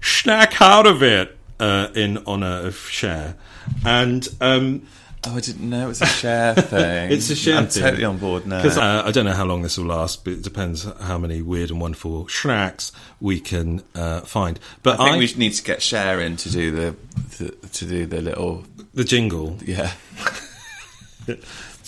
"Snack 0.00 0.60
Out 0.60 0.86
of 0.86 1.02
It" 1.02 1.36
uh, 1.60 1.88
in 1.94 2.18
honor 2.26 2.66
of 2.66 2.76
Cher, 2.76 3.36
and 3.84 4.26
um, 4.40 4.86
Oh, 5.24 5.36
I 5.36 5.40
didn't 5.40 5.70
know 5.70 5.84
it 5.84 5.88
was 5.88 6.02
a 6.02 6.06
Cher 6.06 6.52
thing. 6.56 7.12
it's 7.12 7.30
a 7.30 7.36
Cher. 7.36 7.58
I'm 7.58 7.68
thing. 7.68 7.82
totally 7.84 8.04
on 8.04 8.18
board 8.18 8.44
now. 8.44 8.60
Because 8.60 8.76
uh, 8.76 9.04
I 9.06 9.12
don't 9.12 9.24
know 9.24 9.30
how 9.32 9.44
long 9.44 9.62
this 9.62 9.78
will 9.78 9.86
last, 9.86 10.24
but 10.24 10.32
it 10.32 10.42
depends 10.42 10.82
how 11.00 11.16
many 11.16 11.40
weird 11.42 11.70
and 11.70 11.80
wonderful 11.80 12.26
snacks 12.28 12.90
we 13.20 13.38
can 13.38 13.84
uh, 13.94 14.22
find. 14.22 14.58
But 14.82 14.98
I 14.98 15.04
think 15.04 15.16
I- 15.16 15.18
we 15.20 15.32
need 15.36 15.52
to 15.54 15.62
get 15.62 15.80
Cher 15.80 16.20
in 16.20 16.36
to 16.38 16.50
do 16.50 16.70
the, 16.72 16.96
the 17.38 17.50
to 17.68 17.86
do 17.86 18.04
the 18.06 18.20
little 18.20 18.64
the 18.94 19.04
jingle. 19.04 19.58
yeah. 19.64 19.92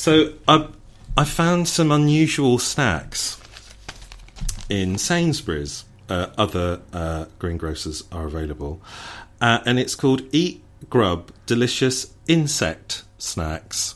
So 0.05 0.35
I 0.47 0.69
I 1.17 1.25
found 1.25 1.67
some 1.67 1.91
unusual 1.91 2.59
snacks 2.59 3.41
in 4.69 4.99
Sainsbury's. 4.99 5.87
Uh, 6.11 6.27
other 6.37 6.83
uh, 6.93 7.25
greengrocers 7.39 8.03
are 8.13 8.27
available, 8.27 8.83
uh, 9.41 9.61
and 9.65 9.79
it's 9.79 9.95
called 9.95 10.21
Eat 10.31 10.63
Grub 10.91 11.31
Delicious 11.47 12.13
Insect 12.29 13.05
Snacks. 13.17 13.95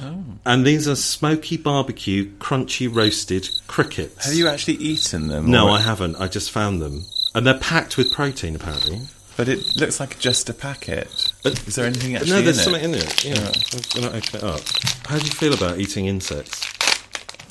Oh. 0.00 0.22
And 0.46 0.64
these 0.64 0.86
are 0.86 0.94
smoky 0.94 1.56
barbecue, 1.56 2.30
crunchy 2.38 2.86
roasted 2.86 3.50
crickets. 3.66 4.26
Have 4.26 4.34
you 4.34 4.46
actually 4.46 4.74
eaten 4.74 5.26
them? 5.26 5.50
No, 5.50 5.70
I 5.70 5.80
haven't. 5.80 6.14
I 6.20 6.28
just 6.28 6.52
found 6.52 6.80
them. 6.80 7.02
And 7.34 7.44
they're 7.44 7.58
packed 7.58 7.96
with 7.96 8.14
protein, 8.14 8.54
apparently. 8.54 9.00
But 9.36 9.48
it 9.48 9.74
looks 9.74 9.98
like 9.98 10.20
just 10.20 10.48
a 10.48 10.54
packet. 10.54 11.31
But- 11.42 11.66
Is 11.66 11.74
there 11.74 11.86
anything 11.86 12.14
actually 12.16 12.30
no, 12.30 12.38
in 12.38 12.44
there's 12.44 12.58
it? 12.58 12.62
something 12.62 12.84
in 12.84 12.94
it. 12.94 13.24
Yeah. 13.24 13.34
I'm 13.34 14.02
going 14.10 14.10
to 14.10 14.16
open 14.16 14.36
it 14.38 14.42
up. 14.44 14.60
How 15.06 15.18
do 15.18 15.24
you 15.24 15.30
feel 15.32 15.54
about 15.54 15.78
eating 15.78 16.06
insects? 16.06 16.64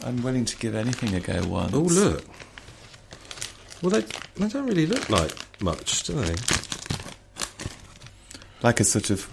I'm 0.04 0.24
willing 0.24 0.46
to 0.46 0.58
give 0.58 0.76
anything 0.76 1.14
a 1.14 1.20
go 1.20 1.46
once. 1.48 1.74
Oh, 1.74 1.80
look. 1.82 2.24
Well, 3.82 3.90
they, 3.92 4.02
they 4.38 4.48
don't 4.48 4.66
really 4.68 4.86
look 4.86 5.10
like 5.10 5.32
much, 5.62 6.04
do 6.04 6.14
they? 6.14 6.36
Like 8.64 8.80
a 8.80 8.84
sort 8.84 9.10
of 9.10 9.30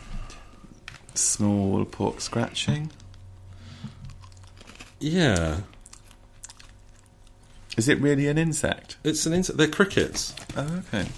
small 1.14 1.84
pork 1.84 2.20
scratching. 2.20 2.90
Yeah. 5.00 5.58
Is 7.76 7.88
it 7.88 8.00
really 8.00 8.26
an 8.26 8.38
insect? 8.38 8.96
It's 9.04 9.24
an 9.26 9.32
insect. 9.34 9.56
They're 9.58 9.68
crickets. 9.68 10.34
Oh, 10.56 10.82
okay. 10.92 11.08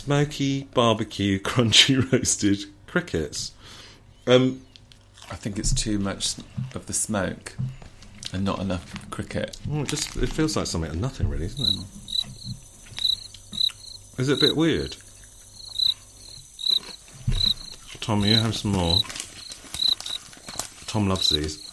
Smoky, 0.00 0.64
barbecue, 0.72 1.38
crunchy 1.42 2.10
roasted 2.10 2.64
crickets. 2.86 3.52
Um, 4.26 4.62
I 5.30 5.36
think 5.36 5.58
it's 5.58 5.74
too 5.74 5.98
much 5.98 6.36
of 6.74 6.86
the 6.86 6.94
smoke 6.94 7.54
and 8.32 8.42
not 8.42 8.60
enough 8.60 9.10
cricket. 9.10 9.58
well, 9.68 9.82
it 9.82 9.88
just 9.88 10.16
it 10.16 10.30
feels 10.30 10.56
like 10.56 10.66
something 10.66 10.90
and 10.90 11.02
nothing 11.02 11.28
really, 11.28 11.44
isn't 11.44 11.66
it? 11.66 11.84
Is 14.18 14.30
it 14.30 14.38
a 14.38 14.40
bit 14.40 14.56
weird? 14.56 14.96
Tom, 18.00 18.24
you 18.24 18.36
have 18.36 18.56
some 18.56 18.72
more. 18.72 19.00
Tom 20.86 21.10
loves 21.10 21.28
these. 21.28 21.70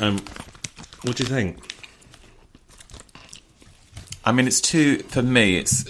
Um, 0.00 0.18
what 1.00 1.16
do 1.16 1.22
you 1.22 1.30
think? 1.30 1.72
I 4.22 4.32
mean, 4.32 4.46
it's 4.46 4.60
too 4.60 4.98
for 4.98 5.22
me. 5.22 5.56
It's 5.56 5.86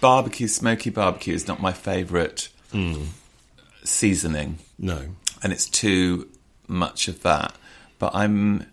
barbecue, 0.00 0.48
smoky 0.48 0.90
barbecue 0.90 1.34
is 1.34 1.46
not 1.46 1.60
my 1.60 1.72
favourite 1.72 2.48
hmm. 2.72 3.04
seasoning, 3.84 4.58
No. 4.78 5.08
and 5.42 5.52
it's 5.52 5.68
too 5.68 6.28
much 6.66 7.08
of 7.08 7.22
that. 7.22 7.54
But 7.98 8.14
I'm, 8.14 8.66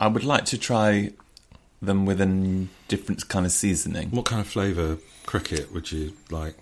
I 0.00 0.08
would 0.08 0.24
like 0.24 0.44
to 0.46 0.58
try 0.58 1.12
them 1.80 2.06
with 2.06 2.20
a 2.20 2.66
different 2.88 3.28
kind 3.28 3.46
of 3.46 3.52
seasoning. 3.52 4.10
What 4.10 4.26
kind 4.26 4.40
of 4.40 4.46
flavour 4.46 4.98
cricket 5.26 5.72
would 5.72 5.90
you 5.90 6.12
like? 6.30 6.54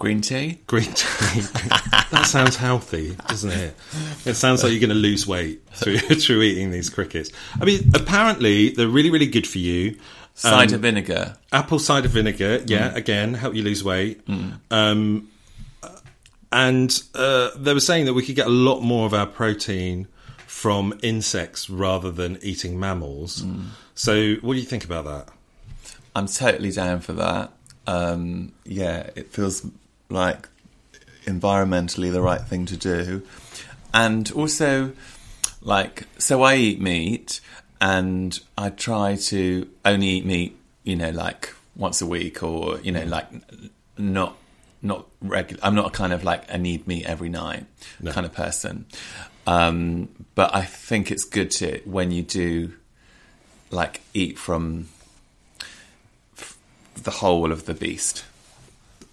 Green 0.00 0.22
tea. 0.22 0.58
Green 0.66 0.90
tea. 0.94 1.40
that 2.10 2.24
sounds 2.26 2.56
healthy, 2.56 3.14
doesn't 3.28 3.50
it? 3.50 3.76
It 4.24 4.32
sounds 4.32 4.62
like 4.62 4.72
you're 4.72 4.80
going 4.80 4.88
to 4.88 4.94
lose 4.94 5.26
weight 5.26 5.60
through 5.74 5.98
through 5.98 6.40
eating 6.40 6.70
these 6.70 6.88
crickets. 6.88 7.30
I 7.60 7.66
mean, 7.66 7.90
apparently 7.94 8.70
they're 8.70 8.88
really, 8.88 9.10
really 9.10 9.26
good 9.26 9.46
for 9.46 9.58
you. 9.58 9.98
Cider 10.34 10.76
Um, 10.76 10.80
vinegar. 10.80 11.36
Apple 11.52 11.78
cider 11.78 12.08
vinegar, 12.08 12.62
yeah, 12.66 12.94
again, 12.94 13.34
help 13.34 13.54
you 13.54 13.62
lose 13.62 13.84
weight. 13.84 14.22
Um, 14.70 15.28
and 16.50 17.02
uh, 17.14 17.50
they 17.56 17.74
were 17.74 17.80
saying 17.80 18.06
that 18.06 18.14
we 18.14 18.24
could 18.24 18.36
get 18.36 18.46
a 18.46 18.50
lot 18.50 18.80
more 18.80 19.04
of 19.04 19.12
our 19.12 19.26
protein 19.26 20.08
from 20.46 20.98
insects 21.02 21.68
rather 21.68 22.10
than 22.10 22.38
eating 22.40 22.80
mammals. 22.80 23.44
So, 23.94 24.36
what 24.36 24.54
do 24.54 24.60
you 24.60 24.66
think 24.66 24.84
about 24.86 25.04
that? 25.04 25.28
I'm 26.16 26.26
totally 26.26 26.70
down 26.72 27.00
for 27.00 27.12
that. 27.12 27.52
Um, 27.86 28.52
yeah, 28.64 29.10
it 29.14 29.30
feels 29.30 29.66
like 30.10 30.48
environmentally 31.24 32.12
the 32.12 32.20
right 32.20 32.42
thing 32.42 32.66
to 32.66 32.76
do. 32.76 33.22
And 33.94 34.30
also, 34.32 34.92
like, 35.62 36.06
so 36.18 36.42
I 36.42 36.56
eat 36.56 36.80
meat 36.80 37.40
and 37.80 38.38
I 38.58 38.70
try 38.70 39.16
to 39.16 39.68
only 39.84 40.06
eat 40.08 40.26
meat, 40.26 40.56
you 40.84 40.96
know, 40.96 41.10
like 41.10 41.54
once 41.76 42.02
a 42.02 42.06
week 42.06 42.42
or, 42.42 42.78
you 42.80 42.92
know, 42.92 43.04
like 43.04 43.28
not. 43.96 44.36
Not 44.82 45.08
regular. 45.20 45.62
I'm 45.62 45.74
not 45.74 45.88
a 45.88 45.90
kind 45.90 46.10
of 46.10 46.24
like 46.24 46.50
I 46.50 46.56
need 46.56 46.86
meat 46.86 47.04
every 47.04 47.28
night 47.28 47.66
kind 48.02 48.24
of 48.24 48.32
person. 48.32 48.86
Um, 49.46 50.08
but 50.34 50.54
I 50.54 50.62
think 50.62 51.10
it's 51.10 51.24
good 51.24 51.50
to 51.50 51.82
when 51.84 52.10
you 52.10 52.22
do 52.22 52.72
like 53.70 54.00
eat 54.14 54.38
from 54.38 54.88
the 56.94 57.10
whole 57.10 57.52
of 57.52 57.66
the 57.66 57.74
beast. 57.74 58.24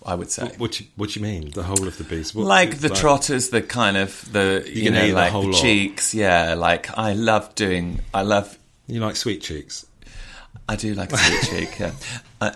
I 0.07 0.15
would 0.15 0.31
say, 0.31 0.49
What 0.57 0.71
do 0.71 0.85
you, 0.85 0.89
what 0.95 1.09
do 1.09 1.19
you 1.19 1.25
mean? 1.25 1.51
The 1.51 1.63
whole 1.63 1.85
of 1.85 1.97
the 1.97 2.05
beast? 2.05 2.33
What, 2.33 2.45
like 2.45 2.77
the 2.77 2.87
trotters, 2.89 3.49
the 3.49 3.61
kind 3.61 3.97
of 3.97 4.31
the 4.31 4.63
you, 4.65 4.83
can 4.83 4.93
know 4.93 5.07
the 5.07 5.13
like 5.13 5.31
whole 5.31 5.41
the 5.41 5.49
lot. 5.49 5.61
cheeks. 5.61 6.13
Yeah, 6.13 6.53
like 6.53 6.97
I 6.97 7.11
love 7.13 7.53
doing. 7.55 7.99
I 8.13 8.21
love. 8.21 8.57
You 8.87 9.01
like 9.01 9.17
sweet 9.17 9.41
cheeks? 9.41 9.85
I 10.69 10.77
do 10.77 10.93
like 10.93 11.11
a 11.11 11.17
sweet 11.17 11.59
cheek. 11.59 11.79
Yeah, 11.79 11.91
uh, 12.41 12.51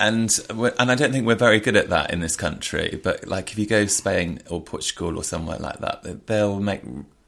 and 0.00 0.36
and 0.50 0.90
I 0.90 0.94
don't 0.96 1.12
think 1.12 1.26
we're 1.26 1.36
very 1.36 1.60
good 1.60 1.76
at 1.76 1.90
that 1.90 2.12
in 2.12 2.18
this 2.18 2.34
country. 2.34 3.00
But 3.02 3.28
like 3.28 3.52
if 3.52 3.58
you 3.58 3.66
go 3.66 3.86
Spain 3.86 4.40
or 4.50 4.60
Portugal 4.60 5.16
or 5.16 5.22
somewhere 5.22 5.58
like 5.58 5.78
that, 5.78 6.26
they'll 6.26 6.58
make 6.58 6.82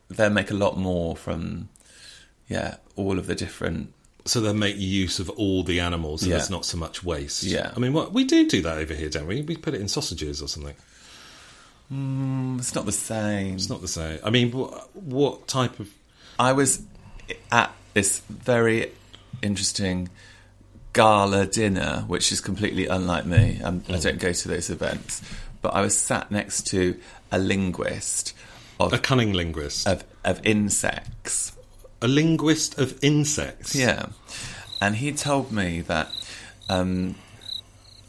they'll 0.08 0.30
make 0.30 0.50
a 0.50 0.54
lot 0.54 0.76
more 0.76 1.16
from 1.16 1.68
yeah 2.48 2.76
all 2.96 3.16
of 3.16 3.28
the 3.28 3.36
different 3.36 3.92
So 4.28 4.40
they 4.40 4.52
make 4.52 4.76
use 4.76 5.18
of 5.20 5.30
all 5.30 5.62
the 5.62 5.80
animals, 5.80 6.20
so 6.20 6.26
Yeah. 6.28 6.36
there's 6.36 6.50
not 6.50 6.64
so 6.66 6.76
much 6.76 7.02
waste. 7.02 7.42
Yeah. 7.44 7.72
I 7.74 7.78
mean, 7.78 7.92
what 7.94 8.12
we 8.12 8.24
do 8.24 8.46
do 8.46 8.60
that 8.62 8.76
over 8.78 8.92
here, 8.94 9.08
don't 9.08 9.26
we? 9.26 9.40
We 9.42 9.56
put 9.56 9.74
it 9.74 9.80
in 9.80 9.88
sausages 9.88 10.42
or 10.42 10.48
something. 10.48 10.74
It's 11.90 12.74
not 12.74 12.84
the 12.84 12.92
same. 12.92 13.54
It's 13.54 13.70
not 13.70 13.80
the 13.80 13.88
same. 13.88 14.18
I 14.22 14.28
mean, 14.30 14.52
what, 14.52 14.94
what 14.94 15.48
type 15.48 15.80
of? 15.80 15.88
I 16.38 16.52
was 16.52 16.82
at 17.50 17.72
this 17.94 18.20
very 18.28 18.92
interesting 19.40 20.10
gala 20.92 21.46
dinner, 21.46 22.04
which 22.06 22.30
is 22.30 22.40
completely 22.42 22.86
unlike 22.86 23.24
me. 23.24 23.60
Um, 23.62 23.82
I 23.88 23.98
don't 23.98 24.18
go 24.18 24.32
to 24.32 24.48
those 24.48 24.68
events, 24.68 25.22
but 25.62 25.72
I 25.72 25.80
was 25.80 25.96
sat 25.96 26.30
next 26.30 26.66
to 26.68 26.98
a 27.32 27.38
linguist 27.38 28.34
of 28.78 28.92
A 28.92 28.98
cunning 28.98 29.32
linguist, 29.32 29.88
of, 29.88 30.04
of 30.24 30.44
insects. 30.46 31.52
A 32.00 32.08
linguist 32.08 32.78
of 32.78 32.98
insects. 33.02 33.74
Yeah, 33.74 34.06
and 34.80 34.96
he 34.96 35.12
told 35.12 35.52
me 35.52 35.80
that. 35.82 36.08
Um, 36.68 37.14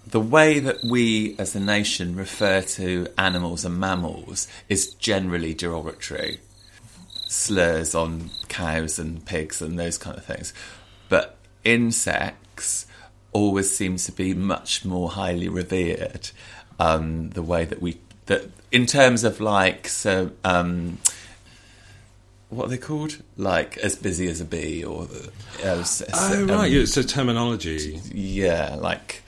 the 0.10 0.20
way 0.20 0.60
that 0.60 0.84
we 0.84 1.36
as 1.38 1.56
a 1.56 1.60
nation 1.60 2.16
refer 2.16 2.62
to 2.62 3.08
animals 3.18 3.64
and 3.64 3.80
mammals 3.80 4.48
is 4.68 4.94
generally 4.96 5.54
derogatory. 5.54 6.40
Slurs 7.28 7.94
on 7.94 8.32
cows 8.48 8.98
and 8.98 9.24
pigs 9.24 9.62
and 9.62 9.78
those 9.78 10.00
kind 10.00 10.18
of 10.18 10.26
things. 10.26 10.52
But 11.10 11.38
insects 11.64 12.88
always 13.34 13.76
seem 13.76 13.98
to 13.98 14.12
be 14.12 14.34
much 14.34 14.84
more 14.84 15.10
highly 15.10 15.48
revered. 15.48 16.32
Um, 16.80 17.30
the 17.32 17.44
way 17.44 17.66
that 17.66 17.82
we, 17.82 18.00
that 18.26 18.50
in 18.72 18.88
terms 18.88 19.24
of 19.24 19.40
like, 19.40 19.88
so, 19.88 20.32
um, 20.44 20.98
what 22.50 22.66
are 22.66 22.70
they 22.70 22.78
called? 22.78 23.22
Like 23.38 23.78
as 23.78 23.96
busy 23.96 24.28
as 24.28 24.42
a 24.42 24.46
bee, 24.46 24.84
or 24.84 25.04
uh, 25.04 25.64
as, 25.64 26.02
as- 26.02 26.14
Oh 26.14 26.44
um, 26.44 26.48
right, 26.50 26.72
yeah, 26.72 26.86
so 26.86 27.02
terminology. 27.02 28.00
yeah, 28.14 28.76
like 28.80 29.24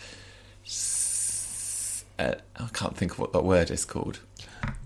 uh, 2.19 2.36
I 2.57 2.67
can't 2.73 2.95
think 2.95 3.13
of 3.13 3.19
what 3.19 3.34
that 3.34 3.43
word 3.43 3.71
is 3.71 3.86
called. 3.86 4.19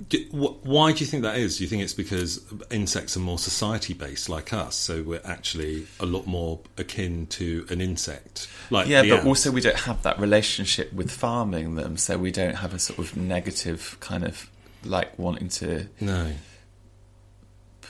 Do, 0.08 0.17
wh- 0.32 0.65
why 0.65 0.93
do 0.93 1.00
you 1.00 1.06
think 1.06 1.24
that 1.24 1.38
is? 1.38 1.58
Do 1.58 1.63
you 1.63 1.69
think 1.69 1.84
it's 1.84 1.93
because 1.93 2.41
insects 2.71 3.17
are 3.17 3.19
more 3.21 3.38
society 3.38 3.93
based 3.93 4.30
like 4.30 4.54
us, 4.54 4.76
so 4.76 5.02
we're 5.04 5.21
actually 5.26 5.88
a 6.00 6.06
lot 6.06 6.26
more 6.28 6.60
akin 6.78 7.28
to 7.28 7.65
an 7.69 7.82
insect? 7.82 8.48
Like 8.69 8.88
Yeah, 8.88 9.02
but 9.04 9.19
ant? 9.19 9.28
also 9.28 9.52
we 9.52 9.60
don't 9.62 9.80
have 9.80 10.02
that 10.04 10.17
relationship 10.19 10.93
with 10.93 11.12
farming 11.12 11.76
them, 11.76 11.98
so 11.98 12.17
we 12.17 12.32
don't 12.32 12.56
have 12.56 12.74
a 12.74 12.80
sort 12.80 13.00
of 13.00 13.17
negative 13.17 13.98
kind 14.00 14.24
of 14.24 14.50
like 14.86 15.17
wanting 15.19 15.50
to 15.50 15.88
no. 16.00 16.32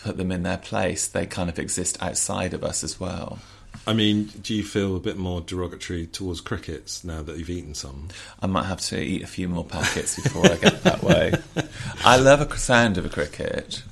Put 0.05 0.17
them 0.17 0.31
in 0.31 0.43
their 0.43 0.57
place. 0.57 1.07
They 1.07 1.25
kind 1.25 1.49
of 1.49 1.57
exist 1.57 1.97
outside 1.99 2.53
of 2.53 2.63
us 2.63 2.83
as 2.83 2.99
well. 2.99 3.39
I 3.87 3.93
mean, 3.93 4.25
do 4.41 4.53
you 4.53 4.63
feel 4.63 4.95
a 4.95 4.99
bit 4.99 5.17
more 5.17 5.41
derogatory 5.41 6.05
towards 6.05 6.41
crickets 6.41 7.03
now 7.03 7.23
that 7.23 7.37
you've 7.37 7.49
eaten 7.49 7.73
some? 7.73 8.09
I 8.39 8.45
might 8.45 8.65
have 8.65 8.79
to 8.81 8.99
eat 9.01 9.23
a 9.23 9.27
few 9.27 9.49
more 9.49 9.65
packets 9.65 10.15
before 10.21 10.45
I 10.45 10.55
get 10.55 10.83
that 10.83 11.01
way. 11.01 11.33
I 12.05 12.17
love 12.17 12.39
a 12.39 12.57
sound 12.57 12.99
of 12.99 13.05
a 13.05 13.09
cricket. 13.09 13.83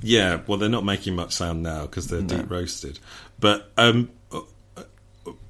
Yeah, 0.00 0.40
well, 0.46 0.58
they're 0.58 0.68
not 0.68 0.84
making 0.84 1.16
much 1.16 1.32
sound 1.32 1.62
now 1.62 1.82
because 1.82 2.06
they're 2.06 2.22
deep 2.22 2.48
roasted. 2.48 3.00
But 3.38 3.70
um, 3.76 4.10
uh, 4.32 4.40
uh, 4.76 4.82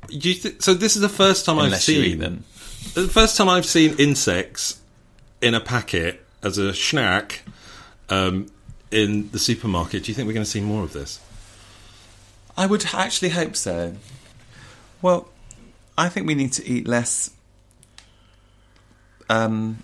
do 0.09 0.29
you 0.31 0.35
th- 0.35 0.63
so 0.63 0.75
this 0.75 0.97
is 0.97 1.03
the 1.03 1.09
first 1.09 1.45
time 1.45 1.59
I've 1.59 1.77
seen 1.77 2.19
them. 2.19 2.45
The 2.95 3.09
first 3.09 3.37
time 3.37 3.49
I've 3.49 3.67
seen 3.67 3.95
insects 3.99 4.81
in 5.41 5.55
a 5.55 5.61
packet 5.61 6.25
as 6.43 6.59
a 6.59 6.75
snack 6.75 7.43
um, 8.09 8.49
in 8.93 9.31
the 9.31 9.39
supermarket. 9.39 10.05
Do 10.05 10.11
you 10.11 10.15
think 10.15 10.27
we're 10.27 10.35
going 10.35 10.45
to 10.45 10.51
see 10.51 10.61
more 10.61 10.83
of 10.85 10.93
this? 10.93 11.21
I 12.57 12.67
would 12.67 12.85
actually 12.95 13.31
hope 13.31 13.57
so. 13.57 13.95
Well, 15.01 15.29
I 15.97 16.09
think 16.09 16.27
we 16.27 16.35
need 16.35 16.53
to 16.55 16.67
eat 16.67 16.87
less 16.87 17.31
um, 19.29 19.79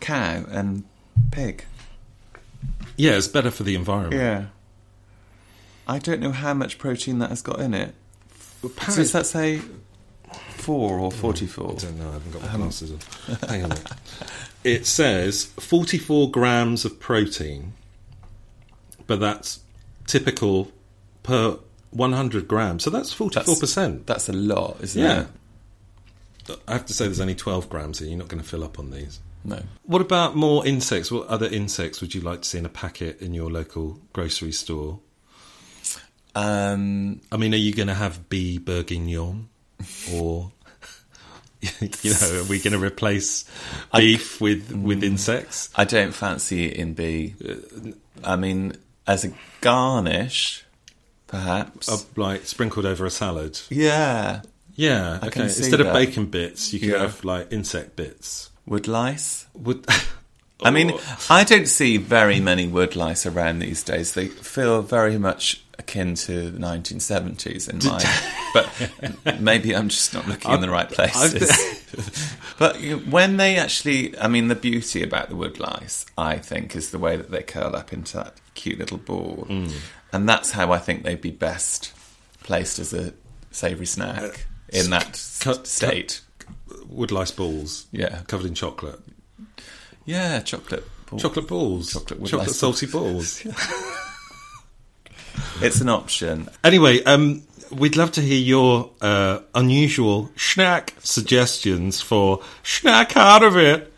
cow 0.00 0.44
and 0.50 0.84
pig. 1.30 1.64
Yeah, 2.96 3.12
it's 3.12 3.28
better 3.28 3.50
for 3.50 3.62
the 3.62 3.74
environment. 3.74 4.14
Yeah. 4.20 4.46
I 5.86 5.98
don't 5.98 6.20
know 6.20 6.32
how 6.32 6.54
much 6.54 6.78
protein 6.78 7.18
that 7.20 7.30
has 7.30 7.42
got 7.42 7.60
in 7.60 7.74
it. 7.74 7.94
Apparently- 8.62 9.02
Does 9.02 9.12
that 9.12 9.26
say 9.26 9.60
four 10.56 10.98
or 10.98 11.10
forty-four? 11.10 11.72
I 11.72 11.74
don't 11.74 11.98
know. 11.98 12.08
I 12.10 12.12
haven't 12.12 12.32
got 12.32 12.42
my 12.42 12.56
glasses 12.56 12.92
on. 12.92 13.48
Hang 13.48 13.64
on. 13.64 13.72
It 14.64 14.86
says 14.86 15.46
44 15.58 16.30
grams 16.30 16.84
of 16.84 17.00
protein, 17.00 17.72
but 19.06 19.20
that's 19.20 19.60
typical 20.06 20.70
per 21.22 21.58
100 21.90 22.48
grams. 22.48 22.84
So 22.84 22.90
that's 22.90 23.14
44%. 23.14 24.06
That's 24.06 24.28
a 24.28 24.32
lot, 24.32 24.78
isn't 24.80 25.02
it? 25.02 25.06
yeah. 25.06 25.26
it? 26.48 26.58
I 26.66 26.72
have 26.72 26.86
to 26.86 26.94
say 26.94 27.04
there's 27.04 27.20
only 27.20 27.34
12 27.34 27.68
grams 27.68 28.00
here. 28.00 28.08
You're 28.08 28.18
not 28.18 28.28
going 28.28 28.42
to 28.42 28.48
fill 28.48 28.64
up 28.64 28.78
on 28.78 28.90
these. 28.90 29.20
No. 29.44 29.62
What 29.84 30.02
about 30.02 30.36
more 30.36 30.66
insects? 30.66 31.10
What 31.10 31.26
other 31.28 31.46
insects 31.46 32.00
would 32.00 32.14
you 32.14 32.20
like 32.20 32.42
to 32.42 32.48
see 32.48 32.58
in 32.58 32.66
a 32.66 32.70
packet 32.70 33.20
in 33.20 33.34
your 33.34 33.50
local 33.50 34.00
grocery 34.12 34.52
store? 34.52 35.00
Um, 36.34 37.20
I 37.30 37.36
mean, 37.36 37.52
are 37.52 37.58
you 37.58 37.74
going 37.74 37.88
to 37.88 37.94
have 37.94 38.28
bee 38.28 38.58
bourguignon? 38.58 39.48
Or, 40.12 40.52
you 41.80 42.10
know, 42.10 42.40
are 42.40 42.44
we 42.44 42.60
going 42.60 42.72
to 42.72 42.78
replace 42.78 43.44
beef 43.94 44.40
with, 44.40 44.72
with 44.72 45.02
insects? 45.02 45.70
I 45.74 45.84
don't 45.84 46.12
fancy 46.12 46.66
it 46.66 46.76
in 46.76 46.94
bee. 46.94 47.34
I 48.24 48.36
mean, 48.36 48.76
as 49.06 49.24
a 49.24 49.32
garnish, 49.60 50.64
perhaps. 51.26 51.88
Uh, 51.88 51.98
like 52.16 52.44
sprinkled 52.46 52.86
over 52.86 53.04
a 53.06 53.10
salad? 53.10 53.58
yeah. 53.70 54.42
Yeah, 54.74 55.18
I 55.20 55.26
okay. 55.26 55.42
Instead 55.42 55.80
of 55.80 55.86
that. 55.88 55.92
bacon 55.94 56.26
bits, 56.26 56.72
you 56.72 56.80
could 56.80 56.88
Yeah. 56.88 57.00
have 57.00 57.22
like 57.24 57.52
insect 57.52 57.94
bits. 57.94 58.48
Wood 58.66 58.88
lice. 58.88 59.44
Wood. 59.52 59.84
I 60.62 60.70
mean, 60.70 60.92
Oh. 60.94 61.26
I 61.28 61.44
don't 61.44 61.66
see 61.68 61.98
very 61.98 62.40
many 62.40 62.66
wood 62.68 62.96
lice 62.96 63.26
around 63.26 63.58
these 63.58 63.82
days. 63.82 64.14
They 64.14 64.28
feel 64.28 64.80
very 64.80 65.18
much 65.18 65.62
akin 65.78 66.14
to 66.14 66.50
the 66.50 66.58
1970s 66.58 67.68
in 67.68 67.78
my. 67.86 68.02
but 69.24 69.40
maybe 69.40 69.76
I'm 69.76 69.88
just 69.90 70.14
not 70.14 70.26
looking 70.26 70.52
in 70.52 70.60
the 70.62 70.70
right 70.70 70.88
places. 70.90 71.50
but 72.58 72.76
when 73.10 73.36
they 73.36 73.56
actually, 73.56 74.18
I 74.18 74.28
mean, 74.28 74.48
the 74.48 74.54
beauty 74.54 75.02
about 75.02 75.28
the 75.28 75.36
wood 75.36 75.60
lice, 75.60 76.06
I 76.16 76.38
think, 76.38 76.74
is 76.76 76.92
the 76.92 76.98
way 76.98 77.16
that 77.16 77.30
they 77.30 77.42
curl 77.42 77.76
up 77.76 77.92
into 77.92 78.16
that 78.16 78.34
cute 78.54 78.78
little 78.78 78.98
ball. 78.98 79.46
Mm. 79.48 79.72
And 80.12 80.28
that's 80.28 80.50
how 80.52 80.72
I 80.72 80.78
think 80.78 81.02
they'd 81.04 81.20
be 81.20 81.30
best 81.30 81.92
placed 82.42 82.78
as 82.78 82.92
a 82.92 83.12
savoury 83.50 83.86
snack 83.86 84.46
in 84.68 84.90
that 84.90 85.08
s- 85.10 85.38
cut- 85.40 85.66
state. 85.66 86.20
wood 86.88 87.10
lice 87.12 87.30
balls, 87.30 87.86
Yeah. 87.92 88.20
covered 88.26 88.46
in 88.46 88.54
chocolate. 88.54 89.00
Yeah, 90.04 90.40
chocolate. 90.40 90.86
ball. 91.08 91.18
Chocolate 91.18 91.46
balls, 91.48 91.92
Chocolate 91.92 92.20
wood 92.20 92.30
chocolate 92.30 92.48
lice 92.48 92.58
salty 92.58 92.86
balls. 92.86 93.42
balls. 93.42 93.56
It's 95.62 95.80
an 95.80 95.88
option. 95.88 96.48
Anyway, 96.64 97.02
um, 97.04 97.42
we'd 97.70 97.96
love 97.96 98.12
to 98.12 98.20
hear 98.20 98.38
your 98.38 98.90
uh, 99.00 99.40
unusual 99.54 100.30
snack 100.36 100.94
suggestions 101.02 102.00
for 102.00 102.40
snack 102.62 103.16
out 103.16 103.42
of 103.42 103.56
it. 103.56 103.91